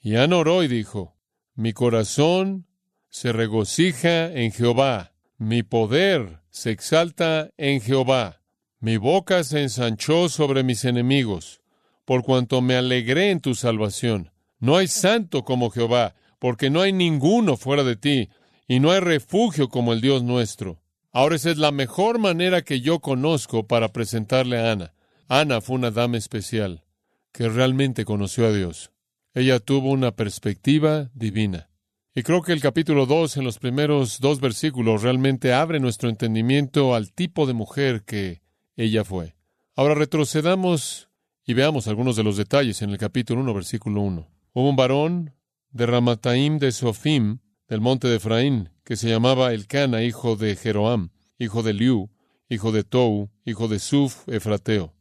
Y 0.00 0.16
Ana 0.16 0.36
oró 0.36 0.62
y 0.62 0.68
dijo, 0.68 1.16
Mi 1.54 1.72
corazón 1.72 2.66
se 3.08 3.32
regocija 3.32 4.32
en 4.32 4.52
Jehová, 4.52 5.12
mi 5.38 5.62
poder 5.62 6.40
se 6.50 6.70
exalta 6.70 7.50
en 7.56 7.80
Jehová. 7.80 8.43
Mi 8.84 8.98
boca 8.98 9.42
se 9.44 9.62
ensanchó 9.62 10.28
sobre 10.28 10.62
mis 10.62 10.84
enemigos, 10.84 11.62
por 12.04 12.22
cuanto 12.22 12.60
me 12.60 12.76
alegré 12.76 13.30
en 13.30 13.40
tu 13.40 13.54
salvación. 13.54 14.30
No 14.58 14.76
hay 14.76 14.88
santo 14.88 15.42
como 15.42 15.70
Jehová, 15.70 16.14
porque 16.38 16.68
no 16.68 16.82
hay 16.82 16.92
ninguno 16.92 17.56
fuera 17.56 17.82
de 17.82 17.96
ti, 17.96 18.28
y 18.68 18.80
no 18.80 18.90
hay 18.90 19.00
refugio 19.00 19.70
como 19.70 19.94
el 19.94 20.02
Dios 20.02 20.22
nuestro. 20.22 20.82
Ahora 21.12 21.36
esa 21.36 21.50
es 21.50 21.56
la 21.56 21.72
mejor 21.72 22.18
manera 22.18 22.60
que 22.60 22.82
yo 22.82 23.00
conozco 23.00 23.66
para 23.66 23.88
presentarle 23.88 24.58
a 24.58 24.72
Ana. 24.72 24.92
Ana 25.28 25.62
fue 25.62 25.76
una 25.76 25.90
dama 25.90 26.18
especial. 26.18 26.84
que 27.32 27.48
realmente 27.48 28.04
conoció 28.04 28.46
a 28.46 28.52
Dios. 28.52 28.92
Ella 29.32 29.60
tuvo 29.60 29.92
una 29.92 30.14
perspectiva 30.14 31.10
divina. 31.14 31.70
Y 32.14 32.22
creo 32.22 32.42
que 32.42 32.52
el 32.52 32.60
capítulo 32.60 33.06
2, 33.06 33.38
en 33.38 33.44
los 33.44 33.58
primeros 33.58 34.20
dos 34.20 34.40
versículos, 34.40 35.02
realmente 35.02 35.54
abre 35.54 35.80
nuestro 35.80 36.10
entendimiento 36.10 36.94
al 36.94 37.14
tipo 37.14 37.46
de 37.46 37.54
mujer 37.54 38.02
que 38.04 38.43
ella 38.76 39.04
fue. 39.04 39.36
Ahora 39.76 39.94
retrocedamos 39.94 41.08
y 41.46 41.54
veamos 41.54 41.88
algunos 41.88 42.16
de 42.16 42.22
los 42.22 42.36
detalles 42.36 42.82
en 42.82 42.90
el 42.90 42.98
capítulo 42.98 43.40
1, 43.42 43.54
versículo 43.54 44.00
1. 44.00 44.28
Hubo 44.52 44.68
un 44.68 44.76
varón 44.76 45.34
de 45.70 45.86
Ramataim 45.86 46.58
de 46.58 46.72
Sofim, 46.72 47.38
del 47.68 47.80
monte 47.80 48.08
de 48.08 48.16
Efraín, 48.16 48.70
que 48.84 48.96
se 48.96 49.08
llamaba 49.08 49.52
Elcana, 49.52 50.02
hijo 50.02 50.36
de 50.36 50.56
Jeroam, 50.56 51.10
hijo 51.38 51.62
de 51.62 51.72
Liu, 51.72 52.10
hijo 52.48 52.72
de 52.72 52.84
Tou, 52.84 53.30
hijo 53.44 53.68
de 53.68 53.78
Suf, 53.78 54.28
Efrateo. 54.28 54.94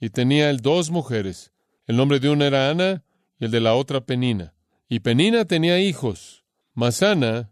Y 0.00 0.10
tenía 0.10 0.50
él 0.50 0.60
dos 0.60 0.90
mujeres. 0.90 1.52
El 1.86 1.96
nombre 1.96 2.20
de 2.20 2.28
una 2.28 2.46
era 2.46 2.70
Ana 2.70 3.04
y 3.38 3.46
el 3.46 3.50
de 3.50 3.60
la 3.60 3.74
otra 3.74 4.02
Penina. 4.02 4.54
Y 4.88 5.00
Penina 5.00 5.44
tenía 5.44 5.80
hijos, 5.80 6.44
mas 6.74 7.02
Ana 7.02 7.50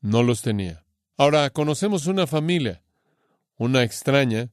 no 0.00 0.22
los 0.22 0.42
tenía. 0.42 0.84
Ahora 1.16 1.50
conocemos 1.50 2.06
una 2.06 2.26
familia, 2.26 2.82
una 3.56 3.82
extraña, 3.82 4.50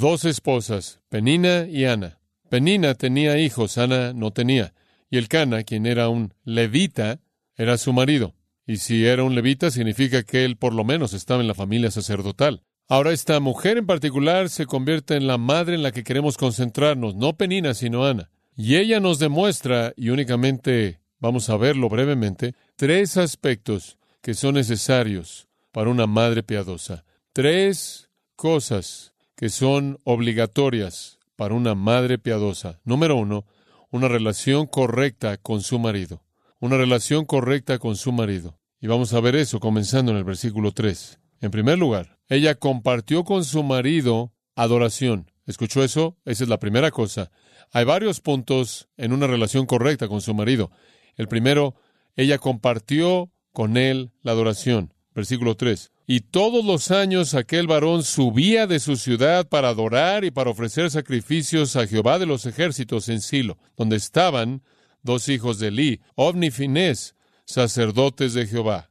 dos 0.00 0.24
esposas, 0.24 1.00
Penina 1.08 1.66
y 1.66 1.84
Ana. 1.84 2.18
Penina 2.48 2.94
tenía 2.94 3.38
hijos, 3.38 3.78
Ana 3.78 4.12
no 4.12 4.30
tenía. 4.30 4.74
Y 5.10 5.16
el 5.16 5.28
Cana, 5.28 5.62
quien 5.62 5.86
era 5.86 6.08
un 6.08 6.34
levita, 6.44 7.20
era 7.56 7.78
su 7.78 7.92
marido. 7.92 8.34
Y 8.66 8.78
si 8.78 9.06
era 9.06 9.22
un 9.22 9.34
levita, 9.34 9.70
significa 9.70 10.22
que 10.22 10.44
él 10.44 10.56
por 10.56 10.74
lo 10.74 10.84
menos 10.84 11.12
estaba 11.12 11.40
en 11.40 11.48
la 11.48 11.54
familia 11.54 11.90
sacerdotal. 11.90 12.62
Ahora 12.88 13.12
esta 13.12 13.40
mujer 13.40 13.78
en 13.78 13.86
particular 13.86 14.50
se 14.50 14.66
convierte 14.66 15.16
en 15.16 15.26
la 15.26 15.38
madre 15.38 15.74
en 15.74 15.82
la 15.82 15.92
que 15.92 16.04
queremos 16.04 16.36
concentrarnos, 16.36 17.14
no 17.14 17.36
Penina, 17.36 17.74
sino 17.74 18.04
Ana. 18.04 18.30
Y 18.56 18.76
ella 18.76 19.00
nos 19.00 19.18
demuestra, 19.18 19.94
y 19.96 20.10
únicamente 20.10 21.00
vamos 21.18 21.48
a 21.48 21.56
verlo 21.56 21.88
brevemente, 21.88 22.54
tres 22.76 23.16
aspectos 23.16 23.98
que 24.20 24.34
son 24.34 24.54
necesarios 24.54 25.48
para 25.72 25.90
una 25.90 26.06
madre 26.06 26.42
piadosa. 26.42 27.04
Tres 27.32 28.10
cosas 28.36 29.13
que 29.36 29.48
son 29.48 29.98
obligatorias 30.04 31.18
para 31.36 31.54
una 31.54 31.74
madre 31.74 32.18
piadosa. 32.18 32.80
Número 32.84 33.16
uno, 33.16 33.44
una 33.90 34.08
relación 34.08 34.66
correcta 34.66 35.36
con 35.36 35.60
su 35.60 35.78
marido. 35.78 36.22
Una 36.60 36.76
relación 36.76 37.24
correcta 37.24 37.78
con 37.78 37.96
su 37.96 38.12
marido. 38.12 38.58
Y 38.80 38.86
vamos 38.86 39.12
a 39.12 39.20
ver 39.20 39.36
eso 39.36 39.60
comenzando 39.60 40.12
en 40.12 40.18
el 40.18 40.24
versículo 40.24 40.72
3. 40.72 41.18
En 41.40 41.50
primer 41.50 41.78
lugar, 41.78 42.18
ella 42.28 42.54
compartió 42.54 43.24
con 43.24 43.44
su 43.44 43.62
marido 43.62 44.32
adoración. 44.54 45.30
¿Escuchó 45.46 45.84
eso? 45.84 46.16
Esa 46.24 46.44
es 46.44 46.48
la 46.48 46.58
primera 46.58 46.90
cosa. 46.90 47.30
Hay 47.72 47.84
varios 47.84 48.20
puntos 48.20 48.88
en 48.96 49.12
una 49.12 49.26
relación 49.26 49.66
correcta 49.66 50.08
con 50.08 50.20
su 50.20 50.32
marido. 50.32 50.70
El 51.16 51.28
primero, 51.28 51.74
ella 52.16 52.38
compartió 52.38 53.30
con 53.52 53.76
él 53.76 54.12
la 54.22 54.32
adoración. 54.32 54.94
Versículo 55.14 55.56
3. 55.56 55.92
Y 56.06 56.20
todos 56.20 56.64
los 56.64 56.90
años 56.90 57.34
aquel 57.34 57.66
varón 57.66 58.02
subía 58.02 58.66
de 58.66 58.78
su 58.78 58.96
ciudad 58.96 59.48
para 59.48 59.70
adorar 59.70 60.24
y 60.24 60.30
para 60.30 60.50
ofrecer 60.50 60.90
sacrificios 60.90 61.76
a 61.76 61.86
Jehová 61.86 62.18
de 62.18 62.26
los 62.26 62.44
ejércitos 62.44 63.08
en 63.08 63.20
Silo, 63.20 63.56
donde 63.76 63.96
estaban 63.96 64.62
dos 65.02 65.28
hijos 65.28 65.58
de 65.58 65.68
Eli, 65.68 66.00
Ovni 66.14 66.50
Finés, 66.50 67.14
sacerdotes 67.46 68.34
de 68.34 68.46
Jehová. 68.46 68.90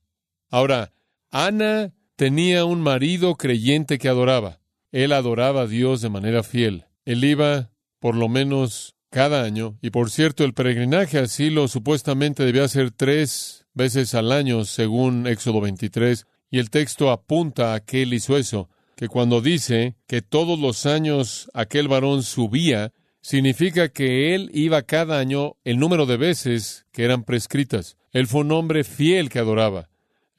Ahora, 0.49 0.91
Ana 1.29 1.93
tenía 2.15 2.65
un 2.65 2.81
marido 2.81 3.35
creyente 3.35 3.97
que 3.97 4.09
adoraba. 4.09 4.59
Él 4.91 5.11
adoraba 5.11 5.61
a 5.61 5.67
Dios 5.67 6.01
de 6.01 6.09
manera 6.09 6.43
fiel. 6.43 6.85
Él 7.05 7.23
iba 7.23 7.71
por 7.99 8.15
lo 8.15 8.29
menos 8.29 8.95
cada 9.09 9.43
año, 9.43 9.77
y 9.81 9.91
por 9.91 10.09
cierto, 10.09 10.43
el 10.43 10.55
peregrinaje 10.55 11.19
al 11.19 11.29
Silo 11.29 11.67
supuestamente 11.67 12.43
debía 12.43 12.67
ser 12.67 12.89
tres 12.89 13.67
veces 13.73 14.15
al 14.15 14.31
año, 14.31 14.65
según 14.65 15.27
Éxodo 15.27 15.61
23, 15.61 16.25
y 16.53 16.59
el 16.59 16.69
texto 16.69 17.09
apunta 17.09 17.73
a 17.73 17.79
que 17.79 18.03
él 18.03 18.13
hizo 18.13 18.37
eso, 18.37 18.69
que 18.95 19.07
cuando 19.07 19.41
dice 19.41 19.95
que 20.05 20.21
todos 20.21 20.59
los 20.59 20.85
años 20.85 21.49
aquel 21.55 21.87
varón 21.87 22.21
subía, 22.21 22.93
significa 23.21 23.89
que 23.89 24.35
él 24.35 24.51
iba 24.53 24.83
cada 24.83 25.17
año 25.17 25.55
el 25.63 25.79
número 25.79 26.05
de 26.05 26.17
veces 26.17 26.85
que 26.91 27.05
eran 27.05 27.23
prescritas. 27.23 27.97
Él 28.11 28.27
fue 28.27 28.41
un 28.41 28.51
hombre 28.51 28.83
fiel 28.83 29.29
que 29.29 29.39
adoraba. 29.39 29.89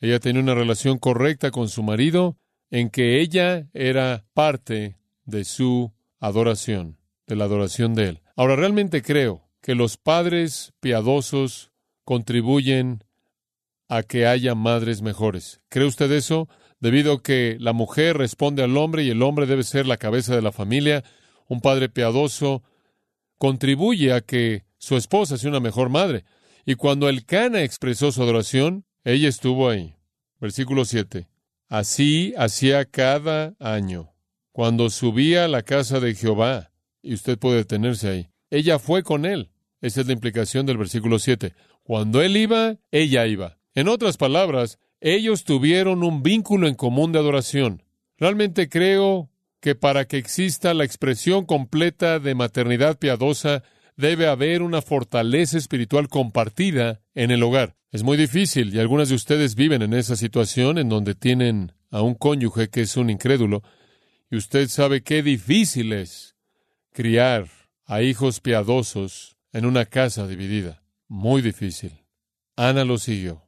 Ella 0.01 0.21
tenía 0.21 0.41
una 0.41 0.55
relación 0.55 0.99
correcta 0.99 1.51
con 1.51 1.69
su 1.69 1.83
marido 1.83 2.37
en 2.71 2.91
que 2.91 3.21
ella 3.21 3.67
era 3.75 4.25
parte 4.35 4.97
de 5.25 5.45
su 5.45 5.93
adoración, 6.21 6.97
de 7.27 7.35
la 7.35 7.47
adoración 7.47 7.97
de 7.97 8.11
él. 8.11 8.21
Ahora, 8.37 8.55
realmente 8.55 9.03
creo 9.03 9.49
que 9.61 9.75
los 9.75 9.97
padres 9.97 10.75
piadosos 10.79 11.73
contribuyen 12.05 13.03
a 13.89 14.03
que 14.03 14.27
haya 14.27 14.55
madres 14.55 15.03
mejores. 15.03 15.61
¿Cree 15.69 15.87
usted 15.87 16.11
eso? 16.13 16.49
Debido 16.81 17.15
a 17.15 17.23
que 17.23 17.57
la 17.61 17.73
mujer 17.73 18.19
responde 18.19 18.63
al 18.63 18.77
hombre 18.77 19.05
y 19.05 19.11
el 19.11 19.23
hombre 19.23 19.47
debe 19.47 19.63
ser 19.63 19.87
la 19.87 19.97
cabeza 19.97 20.35
de 20.35 20.43
la 20.43 20.53
familia, 20.53 21.05
un 21.49 21.61
padre 21.61 21.89
piadoso 21.89 22.63
contribuye 23.39 24.13
a 24.13 24.21
que 24.21 24.65
su 24.79 24.97
esposa 24.97 25.39
sea 25.39 25.51
una 25.51 25.61
mejor 25.61 25.89
madre. 25.89 26.25
Y 26.67 26.75
cuando 26.75 27.09
el 27.09 27.25
Cana 27.25 27.63
expresó 27.63 28.13
su 28.13 28.23
adoración, 28.23 28.85
ella 29.05 29.29
estuvo 29.29 29.69
ahí. 29.69 29.95
Versículo 30.41 30.85
7. 30.85 31.29
Así 31.69 32.35
hacía 32.37 32.85
cada 32.85 33.55
año, 33.59 34.13
cuando 34.53 34.91
subía 34.91 35.45
a 35.45 35.49
la 35.49 35.63
casa 35.63 36.01
de 36.01 36.15
Jehová, 36.15 36.71
y 37.03 37.15
usted 37.15 37.39
puede 37.39 37.59
detenerse 37.59 38.09
ahí. 38.09 38.29
Ella 38.51 38.79
fue 38.79 39.03
con 39.03 39.27
él. 39.27 39.51
Esa 39.81 40.01
es 40.01 40.07
la 40.07 40.13
implicación 40.15 40.65
del 40.65 40.79
versículo 40.79 41.19
7. 41.19 41.53
Cuando 41.83 42.23
él 42.23 42.37
iba, 42.37 42.77
ella 42.91 43.27
iba. 43.27 43.59
En 43.75 43.89
otras 43.89 44.17
palabras, 44.17 44.79
ellos 45.01 45.45
tuvieron 45.45 46.03
un 46.05 46.23
vínculo 46.23 46.69
en 46.69 46.75
común 46.75 47.13
de 47.13 47.19
adoración. 47.19 47.83
Realmente 48.19 48.69
creo 48.69 49.31
que 49.61 49.75
para 49.75 50.05
que 50.05 50.19
exista 50.19 50.75
la 50.75 50.85
expresión 50.85 51.45
completa 51.45 52.19
de 52.19 52.35
maternidad 52.35 52.99
piadosa, 52.99 53.63
debe 53.97 54.29
haber 54.29 54.63
una 54.63 54.83
fortaleza 54.83 55.59
espiritual 55.59 56.09
compartida 56.09 57.01
en 57.15 57.31
el 57.31 57.43
hogar. 57.43 57.77
Es 57.91 58.03
muy 58.03 58.17
difícil 58.17 58.75
y 58.75 58.79
algunas 58.79 59.09
de 59.09 59.15
ustedes 59.15 59.55
viven 59.55 59.83
en 59.83 59.95
esa 59.95 60.17
situación 60.17 60.79
en 60.79 60.89
donde 60.89 61.15
tienen 61.15 61.73
a 61.91 62.03
un 62.03 62.15
cónyuge 62.15 62.69
que 62.69 62.83
es 62.83 62.97
un 62.97 63.09
incrédulo 63.09 63.63
y 64.31 64.37
usted 64.37 64.69
sabe 64.69 65.03
qué 65.03 65.23
difícil 65.23 65.93
es 65.93 66.35
criar 66.93 67.49
a 67.87 68.03
hijos 68.03 68.41
piadosos 68.41 69.37
en 69.53 69.65
una 69.65 69.85
casa 69.85 70.27
dividida. 70.27 70.83
Muy 71.07 71.41
difícil. 71.41 71.93
Ana 72.57 72.85
lo 72.85 72.99
siguió. 72.99 73.44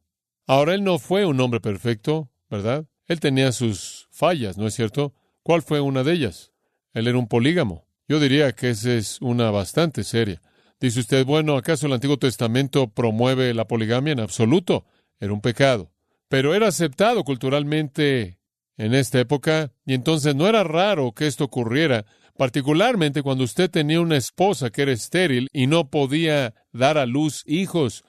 Ahora 0.47 0.75
él 0.75 0.85
no 0.85 0.99
fue 0.99 1.27
un 1.27 1.41
hombre 1.41 1.61
perfecto, 1.61 2.31
¿verdad? 2.49 2.87
Él 3.07 3.21
tenía 3.21 3.53
sus 3.53 4.09
fallas, 4.11 4.57
¿no 4.57 4.67
es 4.67 4.75
cierto? 4.75 5.15
¿Cuál 5.43 5.63
fue 5.63 5.81
una 5.81 6.05
de 6.05 6.13
ellas? 6.13 6.53
Él 6.93 7.09
era 7.09 7.19
un 7.19 7.29
polígamo. 7.29 7.87
Yo 8.09 8.21
diría 8.21 8.53
que 8.53 8.71
esa 8.71 8.93
es 8.93 9.21
una 9.21 9.51
bastante 9.51 10.05
seria. 10.05 10.41
Dice 10.81 11.01
usted, 11.01 11.25
bueno, 11.25 11.57
¿acaso 11.57 11.87
el 11.87 11.93
Antiguo 11.93 12.19
Testamento 12.19 12.89
promueve 12.89 13.55
la 13.55 13.67
poligamia? 13.67 14.13
En 14.13 14.21
absoluto. 14.21 14.87
Era 15.19 15.33
un 15.33 15.41
pecado. 15.41 15.91
Pero 16.29 16.55
era 16.55 16.69
aceptado 16.69 17.25
culturalmente 17.25 18.39
en 18.77 18.95
esta 18.95 19.19
época 19.21 19.73
y 19.85 19.95
entonces 19.95 20.35
no 20.35 20.47
era 20.49 20.63
raro 20.65 21.13
que 21.13 21.27
esto 21.27 21.45
ocurriera 21.45 22.05
particularmente 22.37 23.23
cuando 23.23 23.45
usted 23.45 23.71
tenía 23.71 24.01
una 24.01 24.17
esposa 24.17 24.71
que 24.71 24.83
era 24.83 24.93
estéril 24.93 25.49
y 25.53 25.67
no 25.67 25.91
podía 25.91 26.55
dar 26.73 26.99
a 26.99 27.07
luz 27.07 27.43
hijos. 27.47 28.05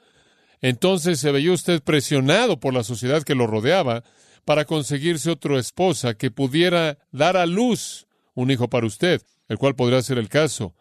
Entonces 0.62 1.20
se 1.20 1.32
veía 1.32 1.52
usted 1.52 1.82
presionado 1.82 2.60
por 2.60 2.74
la 2.74 2.84
sociedad 2.84 3.24
que 3.24 3.36
lo 3.36 3.48
rodeaba 3.48 4.04
para 4.46 4.66
conseguirse 4.66 5.30
otra 5.30 5.60
esposa 5.60 6.14
que 6.14 6.32
pudiera 6.32 6.98
dar 7.12 7.38
a 7.38 7.46
luz 7.46 8.08
un 8.34 8.52
hijo 8.52 8.70
para 8.70 8.88
usted, 8.88 9.22
el 9.48 9.58
cual 9.58 9.76
podría 9.76 10.02
ser 10.02 10.18
el 10.18 10.30
caso, 10.30 10.76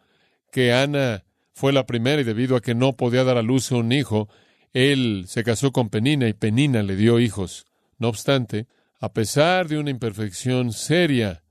que 0.53 0.73
Ana 0.73 1.25
fue 1.53 1.73
la 1.73 1.87
primera 1.87 2.21
y 2.21 2.25
debido 2.25 2.57
a 2.57 2.61
que 2.61 2.75
no 2.75 2.97
podía 2.97 3.25
dar 3.25 3.39
a 3.39 3.43
luz 3.43 3.71
un 3.71 3.93
hijo, 3.93 4.29
él 4.73 5.25
se 5.27 5.43
casó 5.43 5.73
con 5.73 5.89
Penina 5.89 6.29
y 6.29 6.35
Penina 6.35 6.83
le 6.83 6.97
dio 6.97 7.19
hijos. 7.19 7.67
No 7.99 8.09
obstante, 8.09 8.67
a 9.01 9.13
pesar 9.13 9.69
de 9.69 9.79
una 9.79 9.91
imperfección 9.91 10.73
seria 10.73 11.43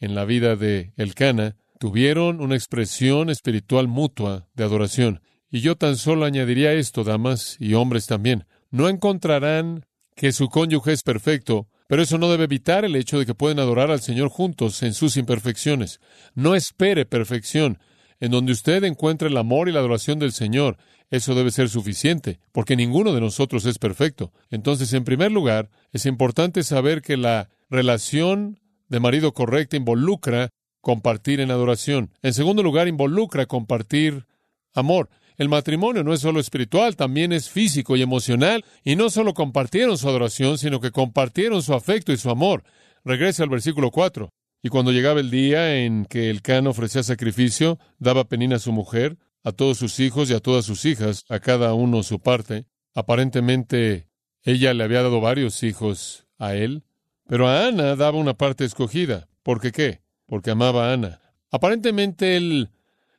en 0.00 0.14
la 0.14 0.24
vida 0.24 0.56
de 0.56 0.92
Elcana, 0.96 1.56
tuvieron 1.78 2.40
una 2.40 2.56
expresión 2.56 3.30
espiritual 3.30 3.88
mutua 3.88 4.48
de 4.54 4.64
adoración. 4.64 5.22
Y 5.52 5.60
yo 5.60 5.76
tan 5.76 5.96
solo 5.96 6.24
añadiría 6.24 6.72
esto, 6.72 7.04
damas 7.04 7.58
y 7.60 7.74
hombres 7.74 8.06
también. 8.06 8.46
No 8.70 8.88
encontrarán 8.88 9.84
que 10.16 10.32
su 10.32 10.48
cónyuge 10.48 10.92
es 10.92 11.02
perfecto, 11.02 11.68
pero 11.88 12.02
eso 12.02 12.16
no 12.16 12.30
debe 12.30 12.44
evitar 12.44 12.86
el 12.86 12.96
hecho 12.96 13.18
de 13.18 13.26
que 13.26 13.34
pueden 13.34 13.58
adorar 13.58 13.90
al 13.90 14.00
Señor 14.00 14.30
juntos 14.30 14.82
en 14.82 14.94
sus 14.94 15.18
imperfecciones. 15.18 16.00
No 16.34 16.54
espere 16.54 17.04
perfección. 17.04 17.78
En 18.18 18.30
donde 18.30 18.52
usted 18.52 18.82
encuentre 18.84 19.28
el 19.28 19.36
amor 19.36 19.68
y 19.68 19.72
la 19.72 19.80
adoración 19.80 20.18
del 20.18 20.32
Señor, 20.32 20.78
eso 21.10 21.34
debe 21.34 21.50
ser 21.50 21.68
suficiente, 21.68 22.40
porque 22.52 22.74
ninguno 22.74 23.12
de 23.12 23.20
nosotros 23.20 23.66
es 23.66 23.78
perfecto. 23.78 24.32
Entonces, 24.48 24.94
en 24.94 25.04
primer 25.04 25.32
lugar, 25.32 25.68
es 25.92 26.06
importante 26.06 26.62
saber 26.62 27.02
que 27.02 27.18
la 27.18 27.50
relación 27.68 28.58
de 28.88 29.00
marido 29.00 29.34
correcta 29.34 29.76
involucra 29.76 30.48
compartir 30.80 31.40
en 31.40 31.50
adoración. 31.50 32.10
En 32.22 32.32
segundo 32.32 32.62
lugar, 32.62 32.88
involucra 32.88 33.44
compartir 33.44 34.24
amor. 34.72 35.10
El 35.36 35.48
matrimonio 35.48 36.04
no 36.04 36.12
es 36.12 36.20
solo 36.20 36.40
espiritual, 36.40 36.96
también 36.96 37.32
es 37.32 37.48
físico 37.48 37.96
y 37.96 38.02
emocional, 38.02 38.64
y 38.84 38.96
no 38.96 39.10
solo 39.10 39.34
compartieron 39.34 39.98
su 39.98 40.08
adoración, 40.08 40.58
sino 40.58 40.80
que 40.80 40.90
compartieron 40.90 41.62
su 41.62 41.74
afecto 41.74 42.12
y 42.12 42.16
su 42.16 42.30
amor. 42.30 42.64
Regresa 43.04 43.42
al 43.42 43.48
versículo 43.48 43.90
4. 43.90 44.30
Y 44.62 44.68
cuando 44.68 44.92
llegaba 44.92 45.20
el 45.20 45.30
día 45.30 45.76
en 45.82 46.04
que 46.04 46.30
el 46.30 46.42
can 46.42 46.66
ofrecía 46.66 47.02
sacrificio, 47.02 47.78
daba 47.98 48.24
penina 48.24 48.56
a 48.56 48.60
su 48.60 48.72
mujer, 48.72 49.18
a 49.42 49.52
todos 49.52 49.78
sus 49.78 49.98
hijos 49.98 50.30
y 50.30 50.34
a 50.34 50.40
todas 50.40 50.64
sus 50.64 50.84
hijas, 50.84 51.24
a 51.28 51.40
cada 51.40 51.74
uno 51.74 52.02
su 52.02 52.20
parte. 52.20 52.66
Aparentemente 52.94 54.08
ella 54.44 54.72
le 54.74 54.84
había 54.84 55.02
dado 55.02 55.20
varios 55.20 55.62
hijos 55.62 56.26
a 56.38 56.54
él, 56.54 56.84
pero 57.26 57.48
a 57.48 57.66
Ana 57.66 57.96
daba 57.96 58.18
una 58.18 58.34
parte 58.34 58.64
escogida. 58.64 59.28
¿Por 59.42 59.60
qué 59.60 59.72
qué? 59.72 60.02
Porque 60.26 60.50
amaba 60.50 60.90
a 60.90 60.92
Ana. 60.92 61.20
Aparentemente 61.50 62.36
él 62.36 62.70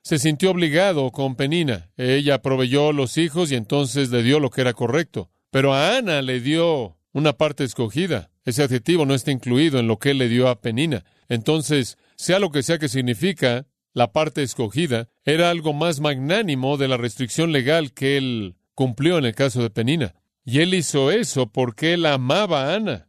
se 0.04 0.20
sintió 0.20 0.52
obligado 0.52 1.12
con 1.12 1.36
Penina. 1.36 1.90
Ella 1.96 2.42
proveyó 2.42 2.92
los 2.92 3.18
hijos 3.18 3.52
y 3.52 3.56
entonces 3.56 4.10
le 4.10 4.22
dio 4.22 4.40
lo 4.40 4.50
que 4.50 4.62
era 4.62 4.74
correcto. 4.74 5.30
Pero 5.50 5.74
a 5.74 5.98
Ana 5.98 6.22
le 6.22 6.42
dio 6.42 6.98
una 7.14 7.34
parte 7.34 7.64
escogida. 7.64 8.30
Ese 8.44 8.64
adjetivo 8.64 9.06
no 9.06 9.14
está 9.14 9.32
incluido 9.32 9.80
en 9.80 9.88
lo 9.88 9.98
que 10.00 10.12
él 10.12 10.18
le 10.18 10.28
dio 10.28 10.50
a 10.50 10.60
Penina. 10.60 11.06
Entonces, 11.30 11.98
sea 12.18 12.40
lo 12.40 12.52
que 12.52 12.64
sea 12.64 12.80
que 12.80 12.90
significa 12.90 13.66
la 13.94 14.12
parte 14.12 14.44
escogida, 14.44 15.10
era 15.24 15.50
algo 15.50 15.72
más 15.72 16.00
magnánimo 16.00 16.78
de 16.78 16.88
la 16.88 16.98
restricción 16.98 17.52
legal 17.52 17.94
que 17.94 18.18
él 18.18 18.56
cumplió 18.74 19.18
en 19.18 19.26
el 19.26 19.36
caso 19.36 19.62
de 19.62 19.70
Penina. 19.70 20.16
Y 20.44 20.60
él 20.60 20.74
hizo 20.74 21.12
eso 21.12 21.48
porque 21.48 21.94
él 21.94 22.06
amaba 22.06 22.66
a 22.66 22.76
Ana, 22.76 23.08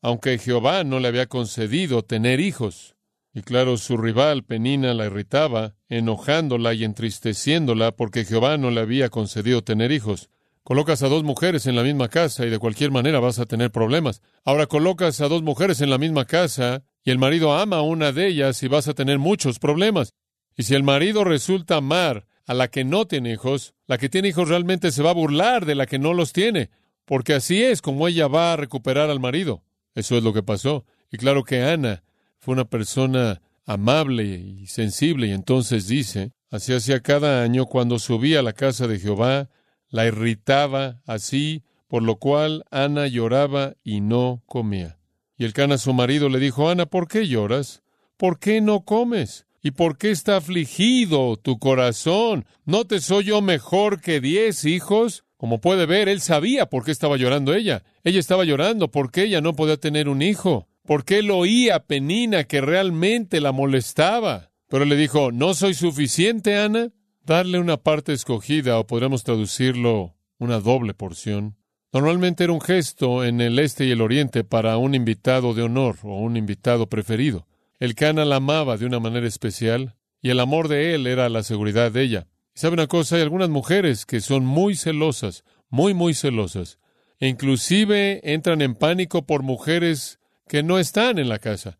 aunque 0.00 0.38
Jehová 0.38 0.82
no 0.82 0.98
le 0.98 1.08
había 1.08 1.26
concedido 1.26 2.02
tener 2.02 2.40
hijos. 2.40 2.96
Y 3.34 3.42
claro, 3.42 3.78
su 3.78 3.96
rival 3.96 4.44
Penina 4.44 4.92
la 4.92 5.06
irritaba, 5.06 5.74
enojándola 5.88 6.74
y 6.74 6.84
entristeciéndola 6.84 7.92
porque 7.92 8.24
Jehová 8.24 8.58
no 8.58 8.70
le 8.70 8.80
había 8.80 9.08
concedido 9.08 9.62
tener 9.62 9.90
hijos. 9.90 10.28
Colocas 10.64 11.02
a 11.02 11.08
dos 11.08 11.24
mujeres 11.24 11.66
en 11.66 11.74
la 11.74 11.82
misma 11.82 12.08
casa 12.08 12.46
y 12.46 12.50
de 12.50 12.58
cualquier 12.58 12.90
manera 12.90 13.20
vas 13.20 13.38
a 13.38 13.46
tener 13.46 13.70
problemas. 13.70 14.22
Ahora 14.44 14.66
colocas 14.66 15.20
a 15.20 15.28
dos 15.28 15.42
mujeres 15.42 15.80
en 15.80 15.90
la 15.90 15.98
misma 15.98 16.26
casa 16.26 16.84
y 17.04 17.10
el 17.10 17.18
marido 17.18 17.54
ama 17.54 17.78
a 17.78 17.82
una 17.82 18.12
de 18.12 18.28
ellas 18.28 18.62
y 18.62 18.68
vas 18.68 18.86
a 18.86 18.94
tener 18.94 19.18
muchos 19.18 19.58
problemas. 19.58 20.14
Y 20.56 20.64
si 20.64 20.74
el 20.74 20.82
marido 20.82 21.24
resulta 21.24 21.76
amar 21.76 22.26
a 22.46 22.54
la 22.54 22.68
que 22.68 22.84
no 22.84 23.06
tiene 23.06 23.32
hijos, 23.32 23.74
la 23.86 23.98
que 23.98 24.08
tiene 24.08 24.28
hijos 24.28 24.48
realmente 24.48 24.92
se 24.92 25.02
va 25.02 25.10
a 25.10 25.14
burlar 25.14 25.64
de 25.64 25.74
la 25.74 25.86
que 25.86 25.98
no 25.98 26.12
los 26.12 26.32
tiene, 26.32 26.70
porque 27.06 27.34
así 27.34 27.62
es 27.62 27.80
como 27.80 28.06
ella 28.06 28.28
va 28.28 28.52
a 28.52 28.56
recuperar 28.56 29.10
al 29.10 29.20
marido. 29.20 29.64
Eso 29.94 30.16
es 30.16 30.22
lo 30.22 30.32
que 30.32 30.42
pasó. 30.42 30.84
Y 31.10 31.16
claro 31.16 31.44
que 31.44 31.62
Ana 31.62 32.02
fue 32.42 32.54
una 32.54 32.64
persona 32.64 33.40
amable 33.66 34.24
y 34.24 34.66
sensible, 34.66 35.28
y 35.28 35.30
entonces 35.30 35.86
dice, 35.86 36.32
así 36.50 36.74
hacía 36.74 36.98
cada 36.98 37.44
año 37.44 37.66
cuando 37.66 38.00
subía 38.00 38.40
a 38.40 38.42
la 38.42 38.52
casa 38.52 38.88
de 38.88 38.98
Jehová, 38.98 39.48
la 39.88 40.06
irritaba 40.06 41.00
así, 41.06 41.62
por 41.86 42.02
lo 42.02 42.16
cual 42.16 42.64
Ana 42.72 43.06
lloraba 43.06 43.74
y 43.84 44.00
no 44.00 44.42
comía. 44.46 44.98
Y 45.36 45.44
el 45.44 45.52
cana 45.52 45.78
su 45.78 45.92
marido 45.92 46.28
le 46.28 46.40
dijo, 46.40 46.68
Ana, 46.68 46.86
¿por 46.86 47.06
qué 47.06 47.28
lloras? 47.28 47.84
¿Por 48.16 48.40
qué 48.40 48.60
no 48.60 48.84
comes? 48.84 49.46
¿Y 49.62 49.70
por 49.70 49.96
qué 49.96 50.10
está 50.10 50.38
afligido 50.38 51.36
tu 51.36 51.60
corazón? 51.60 52.44
¿No 52.64 52.88
te 52.88 52.98
soy 52.98 53.26
yo 53.26 53.40
mejor 53.40 54.00
que 54.00 54.20
diez 54.20 54.64
hijos? 54.64 55.22
Como 55.36 55.60
puede 55.60 55.86
ver, 55.86 56.08
él 56.08 56.20
sabía 56.20 56.66
por 56.66 56.84
qué 56.84 56.90
estaba 56.90 57.16
llorando 57.16 57.54
ella. 57.54 57.84
Ella 58.02 58.18
estaba 58.18 58.44
llorando 58.44 58.90
porque 58.90 59.22
ella 59.22 59.40
no 59.40 59.54
podía 59.54 59.76
tener 59.76 60.08
un 60.08 60.22
hijo 60.22 60.66
porque 60.84 61.18
él 61.18 61.30
oía 61.30 61.86
Penina 61.86 62.44
que 62.44 62.60
realmente 62.60 63.40
la 63.40 63.52
molestaba. 63.52 64.50
Pero 64.68 64.84
le 64.84 64.96
dijo, 64.96 65.32
¿no 65.32 65.54
soy 65.54 65.74
suficiente, 65.74 66.56
Ana? 66.56 66.90
Darle 67.24 67.58
una 67.58 67.76
parte 67.76 68.12
escogida, 68.12 68.78
o 68.78 68.86
podríamos 68.86 69.22
traducirlo 69.22 70.14
una 70.38 70.58
doble 70.58 70.94
porción. 70.94 71.56
Normalmente 71.92 72.44
era 72.44 72.54
un 72.54 72.60
gesto 72.60 73.22
en 73.22 73.40
el 73.40 73.58
este 73.58 73.84
y 73.84 73.90
el 73.90 74.00
oriente 74.00 74.44
para 74.44 74.78
un 74.78 74.94
invitado 74.94 75.52
de 75.52 75.62
honor 75.62 75.98
o 76.02 76.20
un 76.20 76.36
invitado 76.36 76.88
preferido. 76.88 77.46
El 77.78 77.94
Cana 77.94 78.24
la 78.24 78.36
amaba 78.36 78.78
de 78.78 78.86
una 78.86 78.98
manera 78.98 79.26
especial 79.26 79.94
y 80.22 80.30
el 80.30 80.40
amor 80.40 80.68
de 80.68 80.94
él 80.94 81.06
era 81.06 81.28
la 81.28 81.42
seguridad 81.42 81.92
de 81.92 82.02
ella. 82.02 82.28
Y 82.54 82.60
sabe 82.60 82.74
una 82.74 82.86
cosa, 82.86 83.16
hay 83.16 83.22
algunas 83.22 83.50
mujeres 83.50 84.06
que 84.06 84.20
son 84.20 84.46
muy 84.46 84.74
celosas, 84.74 85.44
muy, 85.68 85.92
muy 85.92 86.14
celosas. 86.14 86.78
E 87.20 87.28
inclusive 87.28 88.20
entran 88.32 88.62
en 88.62 88.74
pánico 88.74 89.26
por 89.26 89.42
mujeres 89.42 90.18
que 90.52 90.62
no 90.62 90.78
están 90.78 91.18
en 91.18 91.30
la 91.30 91.38
casa. 91.38 91.78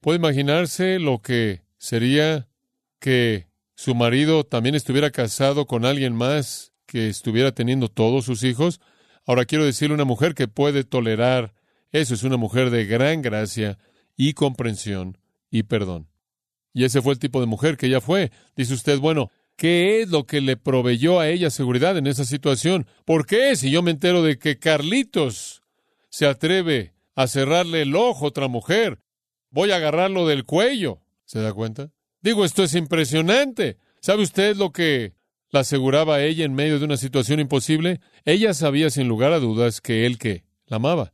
¿Puede 0.00 0.18
imaginarse 0.18 0.98
lo 0.98 1.22
que 1.22 1.62
sería 1.78 2.48
que 2.98 3.46
su 3.74 3.94
marido 3.94 4.44
también 4.44 4.74
estuviera 4.74 5.10
casado 5.10 5.64
con 5.64 5.86
alguien 5.86 6.14
más 6.14 6.74
que 6.84 7.08
estuviera 7.08 7.52
teniendo 7.52 7.88
todos 7.88 8.26
sus 8.26 8.44
hijos? 8.44 8.78
Ahora 9.26 9.46
quiero 9.46 9.64
decirle 9.64 9.94
una 9.94 10.04
mujer 10.04 10.34
que 10.34 10.48
puede 10.48 10.84
tolerar 10.84 11.54
eso, 11.92 12.12
es 12.12 12.22
una 12.22 12.36
mujer 12.36 12.68
de 12.68 12.84
gran 12.84 13.22
gracia 13.22 13.78
y 14.18 14.34
comprensión 14.34 15.16
y 15.50 15.62
perdón. 15.62 16.06
Y 16.74 16.84
ese 16.84 17.00
fue 17.00 17.14
el 17.14 17.18
tipo 17.18 17.40
de 17.40 17.46
mujer 17.46 17.78
que 17.78 17.86
ella 17.86 18.02
fue. 18.02 18.32
Dice 18.54 18.74
usted, 18.74 18.98
bueno, 18.98 19.30
¿qué 19.56 20.02
es 20.02 20.10
lo 20.10 20.26
que 20.26 20.42
le 20.42 20.58
proveyó 20.58 21.20
a 21.20 21.28
ella 21.28 21.48
seguridad 21.48 21.96
en 21.96 22.06
esa 22.06 22.26
situación? 22.26 22.86
¿Por 23.06 23.24
qué 23.24 23.56
si 23.56 23.70
yo 23.70 23.80
me 23.80 23.92
entero 23.92 24.22
de 24.22 24.38
que 24.38 24.58
Carlitos 24.58 25.62
se 26.10 26.26
atreve 26.26 26.92
a 27.14 27.26
cerrarle 27.26 27.82
el 27.82 27.94
ojo 27.96 28.24
a 28.24 28.28
otra 28.28 28.48
mujer. 28.48 29.00
Voy 29.50 29.70
a 29.72 29.76
agarrarlo 29.76 30.26
del 30.26 30.44
cuello. 30.44 31.00
¿Se 31.24 31.40
da 31.40 31.52
cuenta? 31.52 31.90
Digo, 32.22 32.44
esto 32.44 32.62
es 32.62 32.74
impresionante. 32.74 33.78
¿Sabe 34.00 34.22
usted 34.22 34.56
lo 34.56 34.72
que 34.72 35.14
la 35.50 35.60
aseguraba 35.60 36.22
ella 36.22 36.44
en 36.44 36.54
medio 36.54 36.78
de 36.78 36.84
una 36.84 36.96
situación 36.96 37.40
imposible? 37.40 38.00
Ella 38.24 38.54
sabía 38.54 38.90
sin 38.90 39.08
lugar 39.08 39.32
a 39.32 39.40
dudas 39.40 39.80
que 39.80 40.06
él 40.06 40.18
que 40.18 40.44
la 40.66 40.76
amaba. 40.76 41.12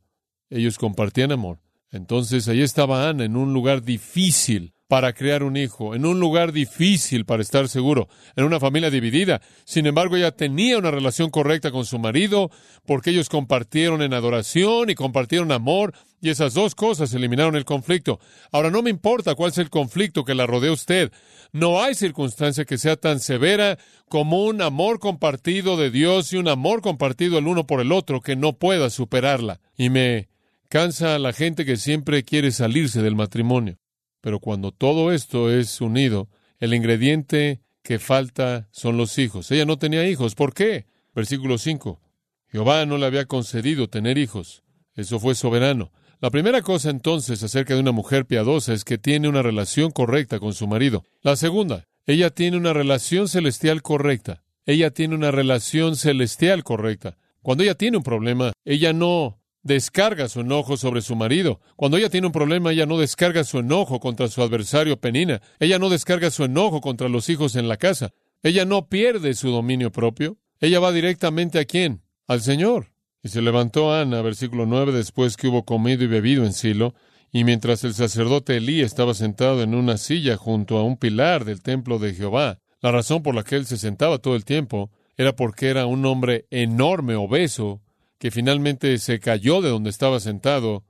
Ellos 0.49 0.77
compartían 0.77 1.31
amor. 1.31 1.59
Entonces 1.91 2.47
ahí 2.47 2.61
estaba 2.61 3.09
Ana 3.09 3.25
en 3.25 3.35
un 3.35 3.53
lugar 3.53 3.81
difícil, 3.81 4.73
para 4.87 5.13
crear 5.13 5.43
un 5.43 5.57
hijo, 5.57 5.95
en 5.95 6.05
un 6.05 6.19
lugar 6.19 6.53
difícil 6.53 7.25
para 7.25 7.41
estar 7.41 7.67
seguro, 7.67 8.07
en 8.35 8.45
una 8.45 8.59
familia 8.59 8.89
dividida. 8.89 9.41
Sin 9.65 9.85
embargo, 9.85 10.15
ella 10.15 10.31
tenía 10.31 10.77
una 10.77 10.91
relación 10.91 11.29
correcta 11.29 11.71
con 11.71 11.85
su 11.85 11.99
marido, 11.99 12.51
porque 12.85 13.09
ellos 13.09 13.27
compartieron 13.27 14.01
en 14.01 14.13
adoración 14.13 14.89
y 14.89 14.95
compartieron 14.95 15.51
amor, 15.51 15.93
y 16.21 16.29
esas 16.29 16.53
dos 16.53 16.73
cosas 16.73 17.13
eliminaron 17.13 17.55
el 17.55 17.65
conflicto. 17.65 18.19
Ahora, 18.51 18.71
no 18.71 18.81
me 18.81 18.89
importa 18.89 19.35
cuál 19.35 19.51
sea 19.51 19.63
el 19.63 19.69
conflicto 19.69 20.23
que 20.23 20.35
la 20.35 20.47
rodee 20.47 20.71
usted. 20.71 21.11
No 21.51 21.81
hay 21.81 21.93
circunstancia 21.93 22.65
que 22.65 22.77
sea 22.77 22.95
tan 22.95 23.19
severa 23.19 23.77
como 24.07 24.45
un 24.45 24.61
amor 24.61 24.99
compartido 24.99 25.77
de 25.77 25.91
Dios 25.91 26.31
y 26.31 26.37
un 26.37 26.47
amor 26.47 26.81
compartido 26.81 27.37
el 27.37 27.47
uno 27.47 27.67
por 27.67 27.81
el 27.81 27.91
otro 27.91 28.21
que 28.21 28.35
no 28.35 28.53
pueda 28.53 28.89
superarla. 28.89 29.59
Y 29.77 29.89
me 29.89 30.29
cansa 30.69 31.19
la 31.19 31.33
gente 31.33 31.65
que 31.65 31.77
siempre 31.77 32.23
quiere 32.23 32.51
salirse 32.51 33.01
del 33.01 33.15
matrimonio. 33.15 33.77
Pero 34.21 34.39
cuando 34.39 34.71
todo 34.71 35.11
esto 35.11 35.51
es 35.51 35.81
unido, 35.81 36.29
el 36.59 36.73
ingrediente 36.73 37.61
que 37.83 37.99
falta 37.99 38.67
son 38.71 38.97
los 38.97 39.17
hijos. 39.17 39.49
Ella 39.51 39.65
no 39.65 39.77
tenía 39.77 40.07
hijos. 40.07 40.35
¿Por 40.35 40.53
qué? 40.53 40.87
Versículo 41.15 41.57
5. 41.57 42.01
Jehová 42.49 42.85
no 42.85 42.97
le 42.97 43.05
había 43.05 43.25
concedido 43.25 43.87
tener 43.89 44.17
hijos. 44.17 44.63
Eso 44.93 45.19
fue 45.19 45.35
soberano. 45.35 45.91
La 46.19 46.31
primera 46.31 46.61
cosa 46.63 46.89
entonces 46.89 47.43
acerca 47.43 47.75
de 47.75 47.79
una 47.79 47.91
mujer 47.91 48.25
piadosa 48.25 48.73
es 48.73 48.83
que 48.83 48.97
tiene 48.97 49.29
una 49.29 49.43
relación 49.43 49.91
correcta 49.91 50.39
con 50.39 50.53
su 50.53 50.67
marido. 50.67 51.03
La 51.21 51.35
segunda, 51.35 51.85
ella 52.07 52.31
tiene 52.31 52.57
una 52.57 52.73
relación 52.73 53.27
celestial 53.27 53.81
correcta. 53.83 54.43
Ella 54.65 54.91
tiene 54.91 55.13
una 55.15 55.29
relación 55.31 55.95
celestial 55.95 56.63
correcta. 56.63 57.17
Cuando 57.41 57.63
ella 57.63 57.75
tiene 57.75 57.97
un 57.97 58.03
problema, 58.03 58.51
ella 58.65 58.93
no 58.93 59.39
descarga 59.63 60.29
su 60.29 60.41
enojo 60.41 60.77
sobre 60.77 61.01
su 61.01 61.15
marido. 61.15 61.59
Cuando 61.75 61.97
ella 61.97 62.09
tiene 62.09 62.27
un 62.27 62.33
problema, 62.33 62.71
ella 62.71 62.85
no 62.85 62.97
descarga 62.97 63.43
su 63.43 63.59
enojo 63.59 63.99
contra 63.99 64.27
su 64.27 64.41
adversario 64.41 64.99
Penina. 64.99 65.41
Ella 65.59 65.79
no 65.79 65.89
descarga 65.89 66.31
su 66.31 66.43
enojo 66.43 66.81
contra 66.81 67.09
los 67.09 67.29
hijos 67.29 67.55
en 67.55 67.67
la 67.67 67.77
casa. 67.77 68.11
Ella 68.43 68.65
no 68.65 68.87
pierde 68.87 69.33
su 69.33 69.49
dominio 69.49 69.91
propio. 69.91 70.37
Ella 70.59 70.79
va 70.79 70.91
directamente 70.91 71.59
a 71.59 71.65
quién? 71.65 72.01
Al 72.27 72.41
Señor. 72.41 72.91
Y 73.23 73.29
se 73.29 73.41
levantó 73.41 73.93
Ana, 73.93 74.21
versículo 74.21 74.65
9, 74.65 74.91
después 74.91 75.37
que 75.37 75.47
hubo 75.47 75.65
comido 75.65 76.03
y 76.03 76.07
bebido 76.07 76.45
en 76.45 76.53
Silo, 76.53 76.93
y 77.31 77.43
mientras 77.43 77.83
el 77.83 77.93
sacerdote 77.93 78.57
Elí 78.57 78.81
estaba 78.81 79.13
sentado 79.13 79.61
en 79.63 79.75
una 79.75 79.97
silla 79.97 80.37
junto 80.37 80.77
a 80.77 80.83
un 80.83 80.97
pilar 80.97 81.43
del 81.43 81.61
templo 81.61 81.99
de 81.99 82.13
Jehová. 82.13 82.59
La 82.79 82.91
razón 82.91 83.23
por 83.23 83.35
la 83.35 83.43
que 83.43 83.55
él 83.55 83.65
se 83.65 83.77
sentaba 83.77 84.19
todo 84.19 84.35
el 84.35 84.45
tiempo 84.45 84.91
era 85.17 85.35
porque 85.35 85.67
era 85.67 85.87
un 85.87 86.05
hombre 86.05 86.45
enorme, 86.51 87.15
obeso, 87.15 87.81
que 88.19 88.31
finalmente 88.31 88.97
se 88.97 89.19
cayó 89.19 89.61
de 89.61 89.69
donde 89.69 89.89
estaba 89.89 90.19
sentado 90.19 90.83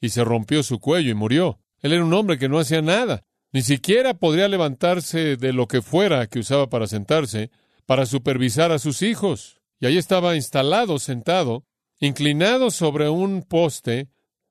y 0.00 0.10
se 0.10 0.24
rompió 0.24 0.62
su 0.62 0.78
cuello 0.78 1.10
y 1.10 1.14
murió. 1.14 1.58
Él 1.80 1.92
era 1.92 2.04
un 2.04 2.12
hombre 2.14 2.38
que 2.38 2.48
no 2.48 2.58
hacía 2.58 2.82
nada, 2.82 3.24
ni 3.52 3.62
siquiera 3.62 4.14
podría 4.14 4.48
levantarse 4.48 5.36
de 5.36 5.52
lo 5.52 5.66
que 5.66 5.82
fuera 5.82 6.26
que 6.26 6.40
usaba 6.40 6.68
para 6.68 6.86
sentarse, 6.86 7.50
para 7.86 8.06
supervisar 8.06 8.72
a 8.72 8.78
sus 8.78 9.02
hijos. 9.02 9.60
Y 9.80 9.86
ahí 9.86 9.96
estaba 9.96 10.36
instalado, 10.36 10.98
sentado, 10.98 11.64
inclinado 12.00 12.70
sobre 12.70 13.08
un 13.08 13.42
poste 13.42 14.08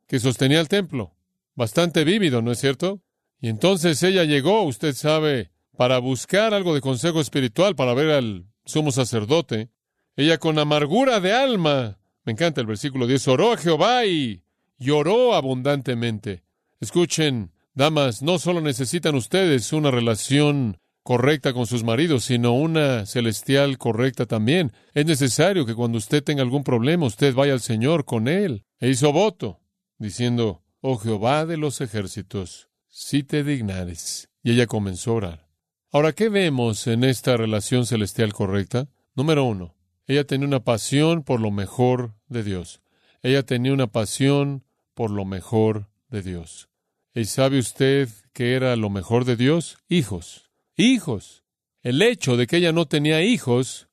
que 0.07 0.19
sostenía 0.19 0.59
el 0.59 0.67
templo. 0.67 1.15
Bastante 1.55 2.03
vívido, 2.03 2.41
¿no 2.41 2.51
es 2.51 2.59
cierto? 2.59 3.01
Y 3.39 3.49
entonces 3.49 4.01
ella 4.03 4.23
llegó, 4.23 4.63
usted 4.63 4.93
sabe 4.93 5.51
para 5.77 5.99
buscar 5.99 6.53
algo 6.53 6.73
de 6.73 6.81
consejo 6.81 7.21
espiritual, 7.21 7.75
para 7.75 7.93
ver 7.93 8.11
al 8.11 8.45
sumo 8.65 8.91
sacerdote. 8.91 9.69
Ella 10.15 10.37
con 10.37 10.57
amargura 10.57 11.19
de 11.19 11.33
alma, 11.33 11.99
me 12.25 12.31
encanta 12.31 12.59
el 12.59 12.67
versículo 12.67 13.07
10, 13.07 13.27
oró 13.27 13.53
a 13.53 13.57
Jehová 13.57 14.05
y 14.05 14.41
lloró 14.77 15.35
abundantemente. 15.35 16.43
Escuchen, 16.79 17.51
damas, 17.73 18.21
no 18.21 18.39
solo 18.39 18.61
necesitan 18.61 19.15
ustedes 19.15 19.71
una 19.73 19.91
relación 19.91 20.79
correcta 21.03 21.53
con 21.53 21.67
sus 21.67 21.83
maridos, 21.83 22.25
sino 22.25 22.53
una 22.53 23.05
celestial 23.05 23.77
correcta 23.77 24.25
también. 24.25 24.71
Es 24.95 25.05
necesario 25.05 25.67
que 25.67 25.75
cuando 25.75 25.99
usted 25.99 26.23
tenga 26.23 26.41
algún 26.41 26.63
problema, 26.63 27.05
usted 27.05 27.35
vaya 27.35 27.53
al 27.53 27.61
Señor 27.61 28.05
con 28.05 28.27
él. 28.27 28.65
E 28.79 28.89
hizo 28.89 29.13
voto, 29.13 29.61
diciendo, 29.99 30.63
Oh 30.81 30.97
Jehová 30.97 31.45
de 31.45 31.57
los 31.57 31.79
ejércitos, 31.79 32.69
si 32.87 33.21
te 33.21 33.43
dignares. 33.43 34.29
Y 34.41 34.53
ella 34.53 34.65
comenzó 34.65 35.11
a 35.11 35.15
orar. 35.15 35.47
Ahora, 35.91 36.13
¿qué 36.13 36.29
vemos 36.29 36.87
en 36.87 37.03
esta 37.03 37.37
relación 37.37 37.85
celestial 37.85 38.33
correcta? 38.33 38.87
Número 39.13 39.43
uno, 39.43 39.75
ella 40.07 40.25
tenía 40.25 40.47
una 40.47 40.63
pasión 40.63 41.23
por 41.23 41.39
lo 41.39 41.51
mejor 41.51 42.15
de 42.27 42.43
Dios. 42.43 42.81
Ella 43.21 43.43
tenía 43.43 43.73
una 43.73 43.87
pasión 43.87 44.63
por 44.93 45.11
lo 45.11 45.25
mejor 45.25 45.89
de 46.09 46.21
Dios. 46.21 46.69
¿Y 47.13 47.25
sabe 47.25 47.59
usted 47.59 48.09
qué 48.33 48.55
era 48.55 48.75
lo 48.75 48.89
mejor 48.89 49.25
de 49.25 49.35
Dios? 49.35 49.77
Hijos 49.87 50.45
hijos. 50.77 51.43
El 51.81 52.01
hecho 52.01 52.37
de 52.37 52.47
que 52.47 52.57
ella 52.57 52.71
no 52.71 52.87
tenía 52.87 53.21
hijos 53.21 53.87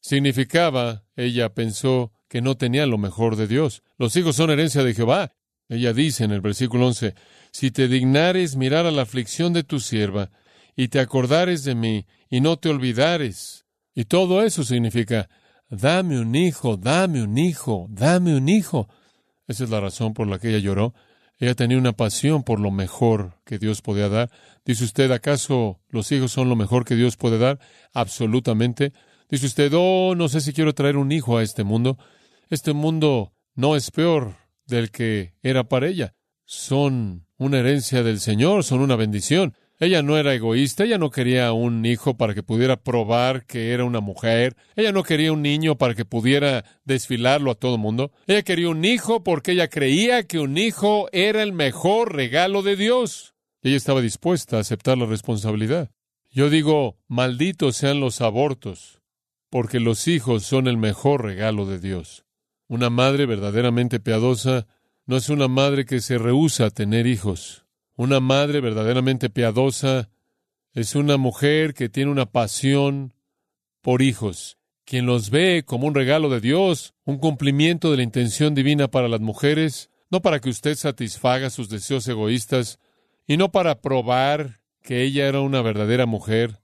significaba, 0.00 1.04
ella 1.16 1.54
pensó, 1.54 2.12
que 2.28 2.40
no 2.40 2.56
tenía 2.56 2.86
lo 2.86 2.98
mejor 2.98 3.36
de 3.36 3.46
Dios. 3.46 3.82
Los 3.98 4.16
hijos 4.16 4.36
son 4.36 4.50
herencia 4.50 4.82
de 4.82 4.94
Jehová. 4.94 5.34
Ella 5.68 5.92
dice 5.92 6.24
en 6.24 6.30
el 6.30 6.40
versículo 6.40 6.86
11, 6.86 7.14
si 7.50 7.70
te 7.70 7.88
dignares 7.88 8.56
mirar 8.56 8.86
a 8.86 8.90
la 8.90 9.02
aflicción 9.02 9.52
de 9.52 9.64
tu 9.64 9.80
sierva, 9.80 10.30
y 10.74 10.88
te 10.88 11.00
acordares 11.00 11.64
de 11.64 11.74
mí, 11.74 12.06
y 12.30 12.40
no 12.40 12.58
te 12.58 12.70
olvidares. 12.70 13.66
Y 13.94 14.06
todo 14.06 14.42
eso 14.42 14.64
significa, 14.64 15.28
dame 15.72 16.20
un 16.20 16.34
hijo, 16.34 16.76
dame 16.76 17.22
un 17.22 17.38
hijo, 17.38 17.86
dame 17.88 18.36
un 18.36 18.48
hijo. 18.48 18.88
Esa 19.48 19.64
es 19.64 19.70
la 19.70 19.80
razón 19.80 20.14
por 20.14 20.26
la 20.26 20.38
que 20.38 20.50
ella 20.50 20.58
lloró. 20.58 20.94
Ella 21.38 21.54
tenía 21.54 21.78
una 21.78 21.92
pasión 21.92 22.44
por 22.44 22.60
lo 22.60 22.70
mejor 22.70 23.40
que 23.44 23.58
Dios 23.58 23.82
podía 23.82 24.08
dar. 24.08 24.30
Dice 24.64 24.84
usted, 24.84 25.10
¿acaso 25.10 25.80
los 25.88 26.12
hijos 26.12 26.30
son 26.30 26.48
lo 26.48 26.56
mejor 26.56 26.84
que 26.84 26.94
Dios 26.94 27.16
puede 27.16 27.38
dar? 27.38 27.58
Absolutamente. 27.92 28.92
Dice 29.28 29.46
usted, 29.46 29.72
oh, 29.74 30.14
no 30.14 30.28
sé 30.28 30.40
si 30.40 30.52
quiero 30.52 30.74
traer 30.74 30.96
un 30.96 31.10
hijo 31.10 31.38
a 31.38 31.42
este 31.42 31.64
mundo. 31.64 31.98
Este 32.48 32.72
mundo 32.74 33.32
no 33.54 33.74
es 33.76 33.90
peor 33.90 34.36
del 34.66 34.90
que 34.90 35.34
era 35.42 35.64
para 35.64 35.88
ella. 35.88 36.14
Son 36.44 37.26
una 37.38 37.58
herencia 37.58 38.02
del 38.02 38.20
Señor, 38.20 38.62
son 38.62 38.80
una 38.80 38.94
bendición. 38.94 39.56
Ella 39.82 40.00
no 40.00 40.16
era 40.16 40.32
egoísta, 40.32 40.84
ella 40.84 40.96
no 40.96 41.10
quería 41.10 41.52
un 41.52 41.84
hijo 41.84 42.16
para 42.16 42.34
que 42.34 42.44
pudiera 42.44 42.76
probar 42.76 43.44
que 43.46 43.72
era 43.72 43.82
una 43.82 43.98
mujer, 43.98 44.54
ella 44.76 44.92
no 44.92 45.02
quería 45.02 45.32
un 45.32 45.42
niño 45.42 45.76
para 45.76 45.96
que 45.96 46.04
pudiera 46.04 46.64
desfilarlo 46.84 47.50
a 47.50 47.56
todo 47.56 47.78
mundo, 47.78 48.12
ella 48.28 48.42
quería 48.42 48.68
un 48.68 48.84
hijo 48.84 49.24
porque 49.24 49.50
ella 49.50 49.66
creía 49.66 50.22
que 50.22 50.38
un 50.38 50.56
hijo 50.56 51.08
era 51.10 51.42
el 51.42 51.52
mejor 51.52 52.14
regalo 52.14 52.62
de 52.62 52.76
Dios. 52.76 53.34
Ella 53.60 53.76
estaba 53.76 54.00
dispuesta 54.00 54.56
a 54.58 54.60
aceptar 54.60 54.98
la 54.98 55.06
responsabilidad. 55.06 55.90
Yo 56.30 56.48
digo, 56.48 56.96
malditos 57.08 57.76
sean 57.76 57.98
los 57.98 58.20
abortos, 58.20 59.00
porque 59.50 59.80
los 59.80 60.06
hijos 60.06 60.44
son 60.44 60.68
el 60.68 60.76
mejor 60.76 61.24
regalo 61.24 61.66
de 61.66 61.80
Dios. 61.80 62.24
Una 62.68 62.88
madre 62.88 63.26
verdaderamente 63.26 63.98
piadosa 63.98 64.68
no 65.06 65.16
es 65.16 65.28
una 65.28 65.48
madre 65.48 65.86
que 65.86 66.00
se 66.00 66.18
rehúsa 66.18 66.66
a 66.66 66.70
tener 66.70 67.08
hijos. 67.08 67.61
Una 68.02 68.18
madre 68.18 68.60
verdaderamente 68.60 69.30
piadosa 69.30 70.10
es 70.72 70.96
una 70.96 71.18
mujer 71.18 71.72
que 71.72 71.88
tiene 71.88 72.10
una 72.10 72.26
pasión 72.26 73.14
por 73.80 74.02
hijos, 74.02 74.58
quien 74.84 75.06
los 75.06 75.30
ve 75.30 75.62
como 75.64 75.86
un 75.86 75.94
regalo 75.94 76.28
de 76.28 76.40
Dios, 76.40 76.94
un 77.04 77.18
cumplimiento 77.18 77.92
de 77.92 77.98
la 77.98 78.02
intención 78.02 78.56
divina 78.56 78.88
para 78.88 79.06
las 79.06 79.20
mujeres, 79.20 79.88
no 80.10 80.20
para 80.20 80.40
que 80.40 80.50
usted 80.50 80.74
satisfaga 80.74 81.48
sus 81.48 81.68
deseos 81.68 82.08
egoístas, 82.08 82.80
y 83.24 83.36
no 83.36 83.52
para 83.52 83.80
probar 83.80 84.62
que 84.82 85.04
ella 85.04 85.28
era 85.28 85.38
una 85.38 85.62
verdadera 85.62 86.04
mujer, 86.04 86.60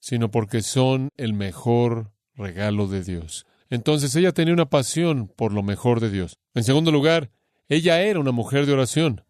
sino 0.00 0.32
porque 0.32 0.60
son 0.60 1.10
el 1.16 1.34
mejor 1.34 2.10
regalo 2.34 2.88
de 2.88 3.04
Dios. 3.04 3.46
Entonces 3.68 4.16
ella 4.16 4.32
tenía 4.32 4.54
una 4.54 4.68
pasión 4.68 5.28
por 5.28 5.52
lo 5.52 5.62
mejor 5.62 6.00
de 6.00 6.10
Dios. 6.10 6.36
En 6.52 6.64
segundo 6.64 6.90
lugar, 6.90 7.30
ella 7.68 8.02
era 8.02 8.18
una 8.18 8.32
mujer 8.32 8.66
de 8.66 8.72
oración. 8.72 9.22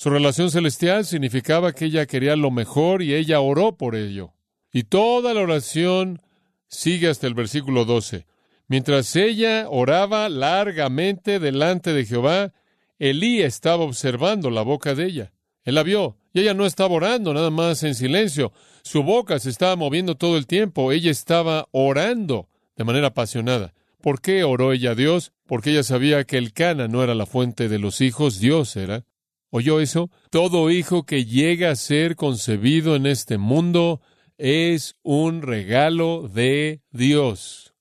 Su 0.00 0.08
relación 0.08 0.50
celestial 0.50 1.04
significaba 1.04 1.74
que 1.74 1.84
ella 1.84 2.06
quería 2.06 2.34
lo 2.34 2.50
mejor 2.50 3.02
y 3.02 3.12
ella 3.12 3.40
oró 3.40 3.76
por 3.76 3.94
ello. 3.94 4.32
Y 4.72 4.84
toda 4.84 5.34
la 5.34 5.42
oración 5.42 6.22
sigue 6.68 7.08
hasta 7.08 7.26
el 7.26 7.34
versículo 7.34 7.84
12. 7.84 8.24
Mientras 8.66 9.14
ella 9.14 9.66
oraba 9.68 10.30
largamente 10.30 11.38
delante 11.38 11.92
de 11.92 12.06
Jehová, 12.06 12.54
Elí 12.98 13.42
estaba 13.42 13.84
observando 13.84 14.48
la 14.48 14.62
boca 14.62 14.94
de 14.94 15.04
ella. 15.04 15.32
Él 15.64 15.74
la 15.74 15.82
vio, 15.82 16.16
y 16.32 16.40
ella 16.40 16.54
no 16.54 16.64
estaba 16.64 16.94
orando 16.94 17.34
nada 17.34 17.50
más 17.50 17.82
en 17.82 17.94
silencio. 17.94 18.54
Su 18.82 19.02
boca 19.02 19.38
se 19.38 19.50
estaba 19.50 19.76
moviendo 19.76 20.14
todo 20.14 20.38
el 20.38 20.46
tiempo. 20.46 20.92
Ella 20.92 21.10
estaba 21.10 21.68
orando 21.72 22.48
de 22.74 22.84
manera 22.84 23.08
apasionada. 23.08 23.74
¿Por 24.00 24.22
qué 24.22 24.44
oró 24.44 24.72
ella 24.72 24.92
a 24.92 24.94
Dios? 24.94 25.32
Porque 25.46 25.72
ella 25.72 25.82
sabía 25.82 26.24
que 26.24 26.38
el 26.38 26.54
Cana 26.54 26.88
no 26.88 27.04
era 27.04 27.14
la 27.14 27.26
fuente 27.26 27.68
de 27.68 27.78
los 27.78 28.00
hijos, 28.00 28.40
Dios 28.40 28.76
era. 28.76 29.04
¿Oyó 29.50 29.80
eso? 29.80 30.10
Todo 30.30 30.70
hijo 30.70 31.04
que 31.04 31.24
llega 31.24 31.70
a 31.70 31.76
ser 31.76 32.14
concebido 32.14 32.94
en 32.94 33.06
este 33.06 33.36
mundo 33.36 34.00
es 34.38 34.96
un 35.02 35.42
regalo 35.42 36.28
de 36.28 36.82
Dios. 36.92 37.74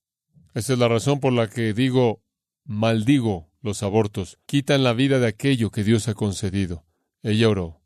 Esa 0.56 0.74
es 0.74 0.80
la 0.80 0.88
razón 0.88 1.20
por 1.20 1.32
la 1.32 1.48
que 1.48 1.74
digo, 1.74 2.24
maldigo 2.66 3.50
los 3.62 3.84
abortos. 3.84 4.40
Quitan 4.46 4.84
la 4.84 4.94
vida 4.94 5.20
de 5.20 5.28
aquello 5.28 5.70
que 5.70 5.84
Dios 5.84 6.08
ha 6.08 6.16
concedido. 6.16 6.86
Ella 7.22 7.50
oró. 7.50 7.82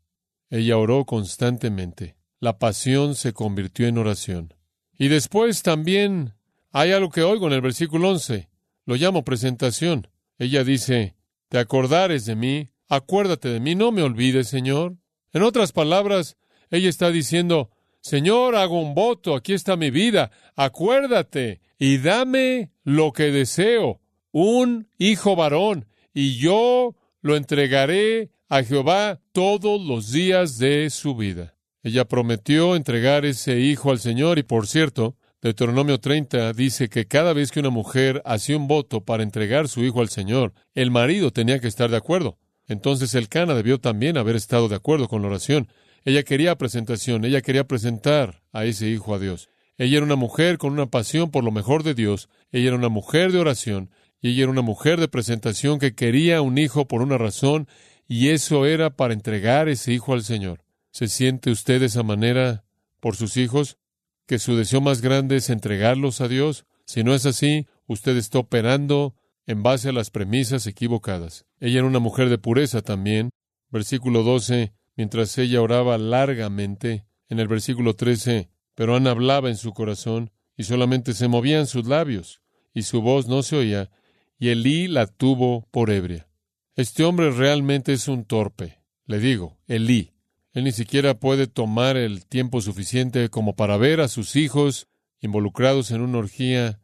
Ella 0.48 0.78
oró 0.78 1.04
constantemente. 1.04 2.16
La 2.40 2.58
pasión 2.58 3.14
se 3.14 3.32
convirtió 3.32 3.86
en 3.86 3.98
oración. 3.98 4.54
Y 4.98 5.08
después 5.08 5.62
también 5.62 6.34
hay 6.70 6.92
algo 6.92 7.10
que 7.10 7.22
oigo 7.22 7.46
en 7.48 7.52
el 7.52 7.60
versículo 7.60 8.10
11. 8.10 8.48
Lo 8.86 8.96
llamo 8.96 9.24
presentación. 9.24 10.08
Ella 10.38 10.64
dice, 10.64 11.16
te 11.48 11.58
acordares 11.58 12.24
de 12.24 12.34
mí 12.34 12.70
acuérdate 12.88 13.48
de 13.48 13.60
mí, 13.60 13.74
no 13.74 13.92
me 13.92 14.02
olvides, 14.02 14.48
Señor. 14.48 14.96
En 15.32 15.42
otras 15.42 15.72
palabras, 15.72 16.36
ella 16.70 16.88
está 16.88 17.10
diciendo, 17.10 17.70
Señor, 18.00 18.54
hago 18.56 18.80
un 18.80 18.94
voto, 18.94 19.34
aquí 19.34 19.52
está 19.54 19.76
mi 19.76 19.90
vida, 19.90 20.30
acuérdate 20.56 21.60
y 21.78 21.98
dame 21.98 22.70
lo 22.82 23.12
que 23.12 23.32
deseo, 23.32 24.00
un 24.30 24.88
hijo 24.98 25.36
varón, 25.36 25.86
y 26.12 26.36
yo 26.36 26.94
lo 27.22 27.36
entregaré 27.36 28.30
a 28.48 28.62
Jehová 28.62 29.20
todos 29.32 29.80
los 29.80 30.12
días 30.12 30.58
de 30.58 30.90
su 30.90 31.16
vida. 31.16 31.54
Ella 31.82 32.04
prometió 32.04 32.76
entregar 32.76 33.24
ese 33.24 33.60
hijo 33.60 33.90
al 33.90 33.98
Señor 33.98 34.38
y 34.38 34.42
por 34.42 34.66
cierto, 34.66 35.16
Deuteronomio 35.42 36.00
30 36.00 36.52
dice 36.54 36.88
que 36.88 37.06
cada 37.06 37.32
vez 37.34 37.50
que 37.50 37.60
una 37.60 37.70
mujer 37.70 38.22
hacía 38.24 38.56
un 38.56 38.68
voto 38.68 39.02
para 39.02 39.22
entregar 39.22 39.68
su 39.68 39.84
hijo 39.84 40.00
al 40.00 40.08
Señor, 40.08 40.54
el 40.74 40.90
marido 40.90 41.30
tenía 41.30 41.58
que 41.58 41.68
estar 41.68 41.90
de 41.90 41.98
acuerdo. 41.98 42.38
Entonces 42.66 43.14
el 43.14 43.28
Cana 43.28 43.54
debió 43.54 43.78
también 43.78 44.16
haber 44.16 44.36
estado 44.36 44.68
de 44.68 44.76
acuerdo 44.76 45.08
con 45.08 45.22
la 45.22 45.28
oración. 45.28 45.68
Ella 46.04 46.22
quería 46.22 46.56
presentación, 46.56 47.24
ella 47.24 47.40
quería 47.40 47.66
presentar 47.66 48.42
a 48.52 48.64
ese 48.64 48.88
hijo 48.88 49.14
a 49.14 49.18
Dios. 49.18 49.48
Ella 49.76 49.96
era 49.96 50.06
una 50.06 50.16
mujer 50.16 50.58
con 50.58 50.72
una 50.72 50.86
pasión 50.86 51.30
por 51.30 51.44
lo 51.44 51.50
mejor 51.50 51.82
de 51.82 51.94
Dios, 51.94 52.28
ella 52.52 52.68
era 52.68 52.76
una 52.76 52.88
mujer 52.88 53.32
de 53.32 53.38
oración, 53.38 53.90
y 54.20 54.30
ella 54.30 54.44
era 54.44 54.52
una 54.52 54.62
mujer 54.62 55.00
de 55.00 55.08
presentación 55.08 55.78
que 55.78 55.94
quería 55.94 56.40
un 56.42 56.58
hijo 56.58 56.86
por 56.86 57.02
una 57.02 57.18
razón, 57.18 57.68
y 58.06 58.28
eso 58.28 58.66
era 58.66 58.90
para 58.90 59.14
entregar 59.14 59.68
ese 59.68 59.92
hijo 59.92 60.12
al 60.12 60.22
Señor. 60.22 60.62
¿Se 60.92 61.08
siente 61.08 61.50
usted 61.50 61.80
de 61.80 61.86
esa 61.86 62.02
manera 62.02 62.64
por 63.00 63.16
sus 63.16 63.36
hijos? 63.36 63.78
¿Que 64.26 64.38
su 64.38 64.56
deseo 64.56 64.80
más 64.80 65.00
grande 65.00 65.36
es 65.36 65.50
entregarlos 65.50 66.20
a 66.20 66.28
Dios? 66.28 66.66
Si 66.86 67.02
no 67.02 67.14
es 67.14 67.26
así, 67.26 67.66
usted 67.86 68.16
está 68.16 68.38
operando 68.38 69.16
en 69.46 69.62
base 69.62 69.90
a 69.90 69.92
las 69.92 70.10
premisas 70.10 70.66
equivocadas. 70.66 71.46
Ella 71.60 71.78
era 71.78 71.86
una 71.86 71.98
mujer 71.98 72.28
de 72.28 72.38
pureza 72.38 72.82
también. 72.82 73.30
Versículo 73.70 74.22
12, 74.22 74.72
mientras 74.96 75.36
ella 75.38 75.62
oraba 75.62 75.98
largamente. 75.98 77.06
En 77.28 77.40
el 77.40 77.48
versículo 77.48 77.94
13, 77.94 78.50
pero 78.74 78.96
Ana 78.96 79.10
hablaba 79.10 79.48
en 79.48 79.56
su 79.56 79.72
corazón 79.72 80.30
y 80.56 80.64
solamente 80.64 81.14
se 81.14 81.28
movían 81.28 81.66
sus 81.66 81.86
labios 81.86 82.42
y 82.74 82.82
su 82.82 83.00
voz 83.00 83.28
no 83.28 83.42
se 83.42 83.56
oía 83.56 83.90
y 84.38 84.48
Elí 84.50 84.88
la 84.88 85.06
tuvo 85.06 85.66
por 85.70 85.90
ebria. 85.90 86.28
Este 86.76 87.04
hombre 87.04 87.30
realmente 87.30 87.92
es 87.92 88.08
un 88.08 88.24
torpe. 88.24 88.80
Le 89.06 89.18
digo, 89.18 89.58
Elí. 89.66 90.10
Él 90.52 90.64
ni 90.64 90.72
siquiera 90.72 91.14
puede 91.14 91.46
tomar 91.46 91.96
el 91.96 92.26
tiempo 92.26 92.60
suficiente 92.60 93.28
como 93.28 93.56
para 93.56 93.76
ver 93.76 94.00
a 94.00 94.08
sus 94.08 94.36
hijos 94.36 94.86
involucrados 95.20 95.90
en 95.90 96.00
una 96.00 96.18
orgía 96.18 96.80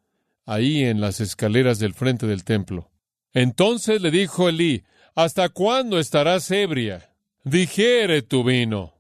ahí 0.51 0.85
en 0.85 1.01
las 1.01 1.21
escaleras 1.21 1.79
del 1.79 1.95
frente 1.95 2.27
del 2.27 2.45
templo. 2.45 2.91
Entonces 3.33 4.03
le 4.03 4.11
dijo 4.11 4.49
Elí, 4.49 4.83
¿Hasta 5.15 5.49
cuándo 5.49 5.99
estarás 5.99 6.51
ebria? 6.51 7.15
Digiere 7.45 8.23
tu 8.23 8.43
vino. 8.43 8.95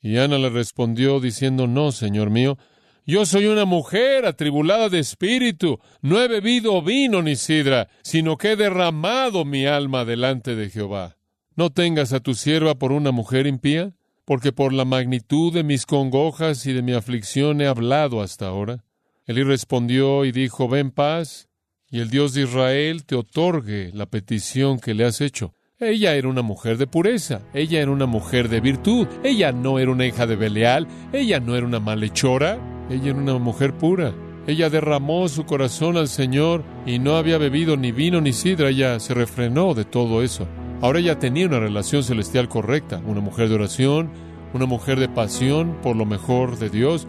Y 0.00 0.16
Ana 0.18 0.38
le 0.38 0.48
respondió 0.48 1.20
diciendo, 1.20 1.66
No, 1.66 1.92
Señor 1.92 2.30
mío, 2.30 2.58
yo 3.06 3.26
soy 3.26 3.46
una 3.46 3.66
mujer 3.66 4.24
atribulada 4.24 4.88
de 4.88 4.98
espíritu, 4.98 5.78
no 6.00 6.22
he 6.22 6.28
bebido 6.28 6.80
vino 6.80 7.20
ni 7.20 7.36
sidra, 7.36 7.88
sino 8.02 8.38
que 8.38 8.52
he 8.52 8.56
derramado 8.56 9.44
mi 9.44 9.66
alma 9.66 10.06
delante 10.06 10.54
de 10.54 10.70
Jehová. 10.70 11.18
No 11.54 11.70
tengas 11.70 12.14
a 12.14 12.20
tu 12.20 12.34
sierva 12.34 12.76
por 12.76 12.92
una 12.92 13.12
mujer 13.12 13.46
impía, 13.46 13.94
porque 14.24 14.52
por 14.52 14.72
la 14.72 14.86
magnitud 14.86 15.52
de 15.52 15.64
mis 15.64 15.84
congojas 15.84 16.64
y 16.64 16.72
de 16.72 16.80
mi 16.80 16.94
aflicción 16.94 17.60
he 17.60 17.66
hablado 17.66 18.22
hasta 18.22 18.46
ahora. 18.46 18.83
Elí 19.26 19.42
respondió 19.42 20.26
y 20.26 20.32
dijo, 20.32 20.68
Ven 20.68 20.90
paz, 20.90 21.48
y 21.90 22.00
el 22.00 22.10
Dios 22.10 22.34
de 22.34 22.42
Israel 22.42 23.04
te 23.06 23.14
otorgue 23.14 23.90
la 23.94 24.04
petición 24.04 24.78
que 24.78 24.92
le 24.92 25.06
has 25.06 25.22
hecho. 25.22 25.54
Ella 25.80 26.14
era 26.14 26.28
una 26.28 26.42
mujer 26.42 26.76
de 26.76 26.86
pureza, 26.86 27.40
ella 27.54 27.80
era 27.80 27.90
una 27.90 28.04
mujer 28.04 28.50
de 28.50 28.60
virtud, 28.60 29.06
ella 29.22 29.50
no 29.50 29.78
era 29.78 29.90
una 29.90 30.04
hija 30.04 30.26
de 30.26 30.36
Belial, 30.36 30.86
ella 31.12 31.40
no 31.40 31.56
era 31.56 31.66
una 31.66 31.80
malhechora, 31.80 32.58
ella 32.90 33.10
era 33.10 33.18
una 33.18 33.38
mujer 33.38 33.72
pura. 33.72 34.14
Ella 34.46 34.68
derramó 34.68 35.26
su 35.28 35.46
corazón 35.46 35.96
al 35.96 36.08
Señor 36.08 36.62
y 36.84 36.98
no 36.98 37.16
había 37.16 37.38
bebido 37.38 37.78
ni 37.78 37.92
vino 37.92 38.20
ni 38.20 38.34
sidra, 38.34 38.68
ella 38.68 39.00
se 39.00 39.14
refrenó 39.14 39.72
de 39.72 39.86
todo 39.86 40.22
eso. 40.22 40.46
Ahora 40.82 40.98
ella 40.98 41.18
tenía 41.18 41.46
una 41.46 41.60
relación 41.60 42.04
celestial 42.04 42.50
correcta, 42.50 43.00
una 43.06 43.20
mujer 43.22 43.48
de 43.48 43.54
oración, 43.54 44.10
una 44.52 44.66
mujer 44.66 45.00
de 45.00 45.08
pasión 45.08 45.78
por 45.82 45.96
lo 45.96 46.04
mejor 46.04 46.58
de 46.58 46.68
Dios, 46.68 47.08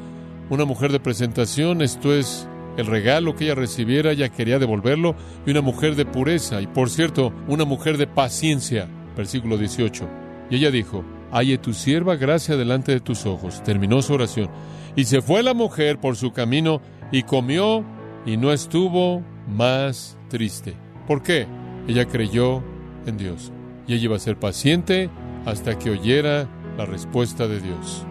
una 0.49 0.65
mujer 0.65 0.91
de 0.91 0.99
presentación, 0.99 1.81
esto 1.81 2.13
es 2.13 2.47
el 2.77 2.85
regalo 2.87 3.35
que 3.35 3.45
ella 3.45 3.55
recibiera, 3.55 4.11
ella 4.11 4.29
quería 4.29 4.59
devolverlo, 4.59 5.15
y 5.45 5.51
una 5.51 5.61
mujer 5.61 5.95
de 5.95 6.05
pureza, 6.05 6.61
y 6.61 6.67
por 6.67 6.89
cierto, 6.89 7.33
una 7.47 7.65
mujer 7.65 7.97
de 7.97 8.07
paciencia, 8.07 8.87
versículo 9.15 9.57
18. 9.57 10.07
Y 10.49 10.57
ella 10.57 10.71
dijo, 10.71 11.03
halle 11.31 11.57
tu 11.57 11.73
sierva 11.73 12.15
gracia 12.15 12.55
delante 12.55 12.91
de 12.91 12.99
tus 12.99 13.25
ojos. 13.25 13.63
Terminó 13.63 14.01
su 14.01 14.13
oración. 14.13 14.49
Y 14.95 15.05
se 15.05 15.21
fue 15.21 15.43
la 15.43 15.53
mujer 15.53 15.99
por 15.99 16.15
su 16.15 16.31
camino 16.31 16.81
y 17.11 17.23
comió 17.23 17.83
y 18.25 18.37
no 18.37 18.51
estuvo 18.51 19.23
más 19.47 20.17
triste. 20.29 20.75
¿Por 21.07 21.21
qué? 21.21 21.47
Ella 21.87 22.05
creyó 22.05 22.63
en 23.05 23.17
Dios. 23.17 23.51
Y 23.87 23.93
ella 23.93 24.05
iba 24.05 24.15
a 24.15 24.19
ser 24.19 24.39
paciente 24.39 25.09
hasta 25.45 25.77
que 25.77 25.91
oyera 25.91 26.47
la 26.77 26.85
respuesta 26.85 27.47
de 27.47 27.59
Dios. 27.59 28.05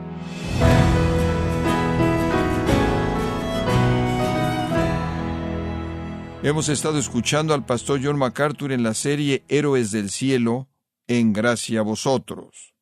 Hemos 6.44 6.68
estado 6.68 6.98
escuchando 6.98 7.54
al 7.54 7.64
pastor 7.64 8.00
John 8.04 8.18
MacArthur 8.18 8.70
en 8.72 8.82
la 8.82 8.92
serie 8.92 9.44
Héroes 9.48 9.92
del 9.92 10.10
Cielo, 10.10 10.68
en 11.06 11.32
gracia 11.32 11.80
a 11.80 11.82
vosotros. 11.82 12.74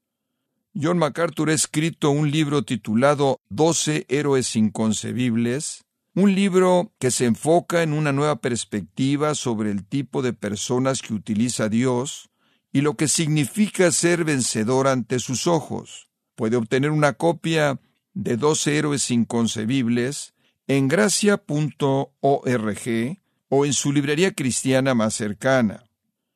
John 0.74 0.98
MacArthur 0.98 1.48
ha 1.48 1.52
escrito 1.54 2.10
un 2.10 2.28
libro 2.28 2.64
titulado 2.64 3.40
Doce 3.48 4.04
Héroes 4.08 4.56
Inconcebibles, 4.56 5.84
un 6.16 6.34
libro 6.34 6.92
que 6.98 7.12
se 7.12 7.26
enfoca 7.26 7.84
en 7.84 7.92
una 7.92 8.10
nueva 8.10 8.40
perspectiva 8.40 9.36
sobre 9.36 9.70
el 9.70 9.86
tipo 9.86 10.22
de 10.22 10.32
personas 10.32 11.00
que 11.00 11.14
utiliza 11.14 11.68
Dios 11.68 12.30
y 12.72 12.80
lo 12.80 12.96
que 12.96 13.06
significa 13.06 13.92
ser 13.92 14.24
vencedor 14.24 14.88
ante 14.88 15.20
sus 15.20 15.46
ojos. 15.46 16.08
Puede 16.34 16.56
obtener 16.56 16.90
una 16.90 17.12
copia 17.12 17.78
de 18.12 18.36
Doce 18.36 18.76
Héroes 18.76 19.08
Inconcebibles 19.12 20.34
en 20.66 20.88
gracia.org 20.88 22.08
o 23.54 23.66
en 23.66 23.74
su 23.74 23.92
librería 23.92 24.32
cristiana 24.32 24.94
más 24.94 25.12
cercana. 25.12 25.84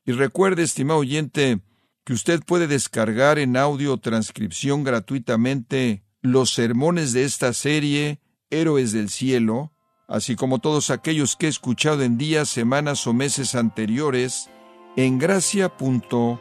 Y 0.04 0.12
recuerde, 0.12 0.62
estimado 0.62 1.00
oyente, 1.00 1.62
que 2.04 2.12
usted 2.12 2.42
puede 2.44 2.66
descargar 2.66 3.38
en 3.38 3.56
audio 3.56 3.96
transcripción 3.96 4.84
gratuitamente 4.84 6.04
los 6.20 6.50
sermones 6.52 7.14
de 7.14 7.24
esta 7.24 7.54
serie, 7.54 8.20
Héroes 8.50 8.92
del 8.92 9.08
Cielo, 9.08 9.72
así 10.08 10.36
como 10.36 10.58
todos 10.58 10.90
aquellos 10.90 11.36
que 11.36 11.46
he 11.46 11.48
escuchado 11.48 12.02
en 12.02 12.18
días, 12.18 12.50
semanas 12.50 13.06
o 13.06 13.14
meses 13.14 13.54
anteriores, 13.54 14.50
en 14.94 15.18
gracia.org. 15.18 16.38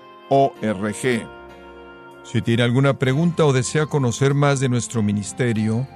Si 2.25 2.41
tiene 2.41 2.63
alguna 2.63 2.99
pregunta 2.99 3.45
o 3.45 3.53
desea 3.53 3.85
conocer 3.85 4.33
más 4.33 4.59
de 4.59 4.67
nuestro 4.67 5.01
ministerio, 5.01 5.87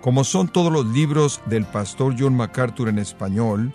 como 0.00 0.24
son 0.24 0.48
todos 0.48 0.72
los 0.72 0.86
libros 0.86 1.42
del 1.44 1.66
pastor 1.66 2.16
John 2.18 2.34
MacArthur 2.34 2.88
en 2.88 2.98
español, 2.98 3.74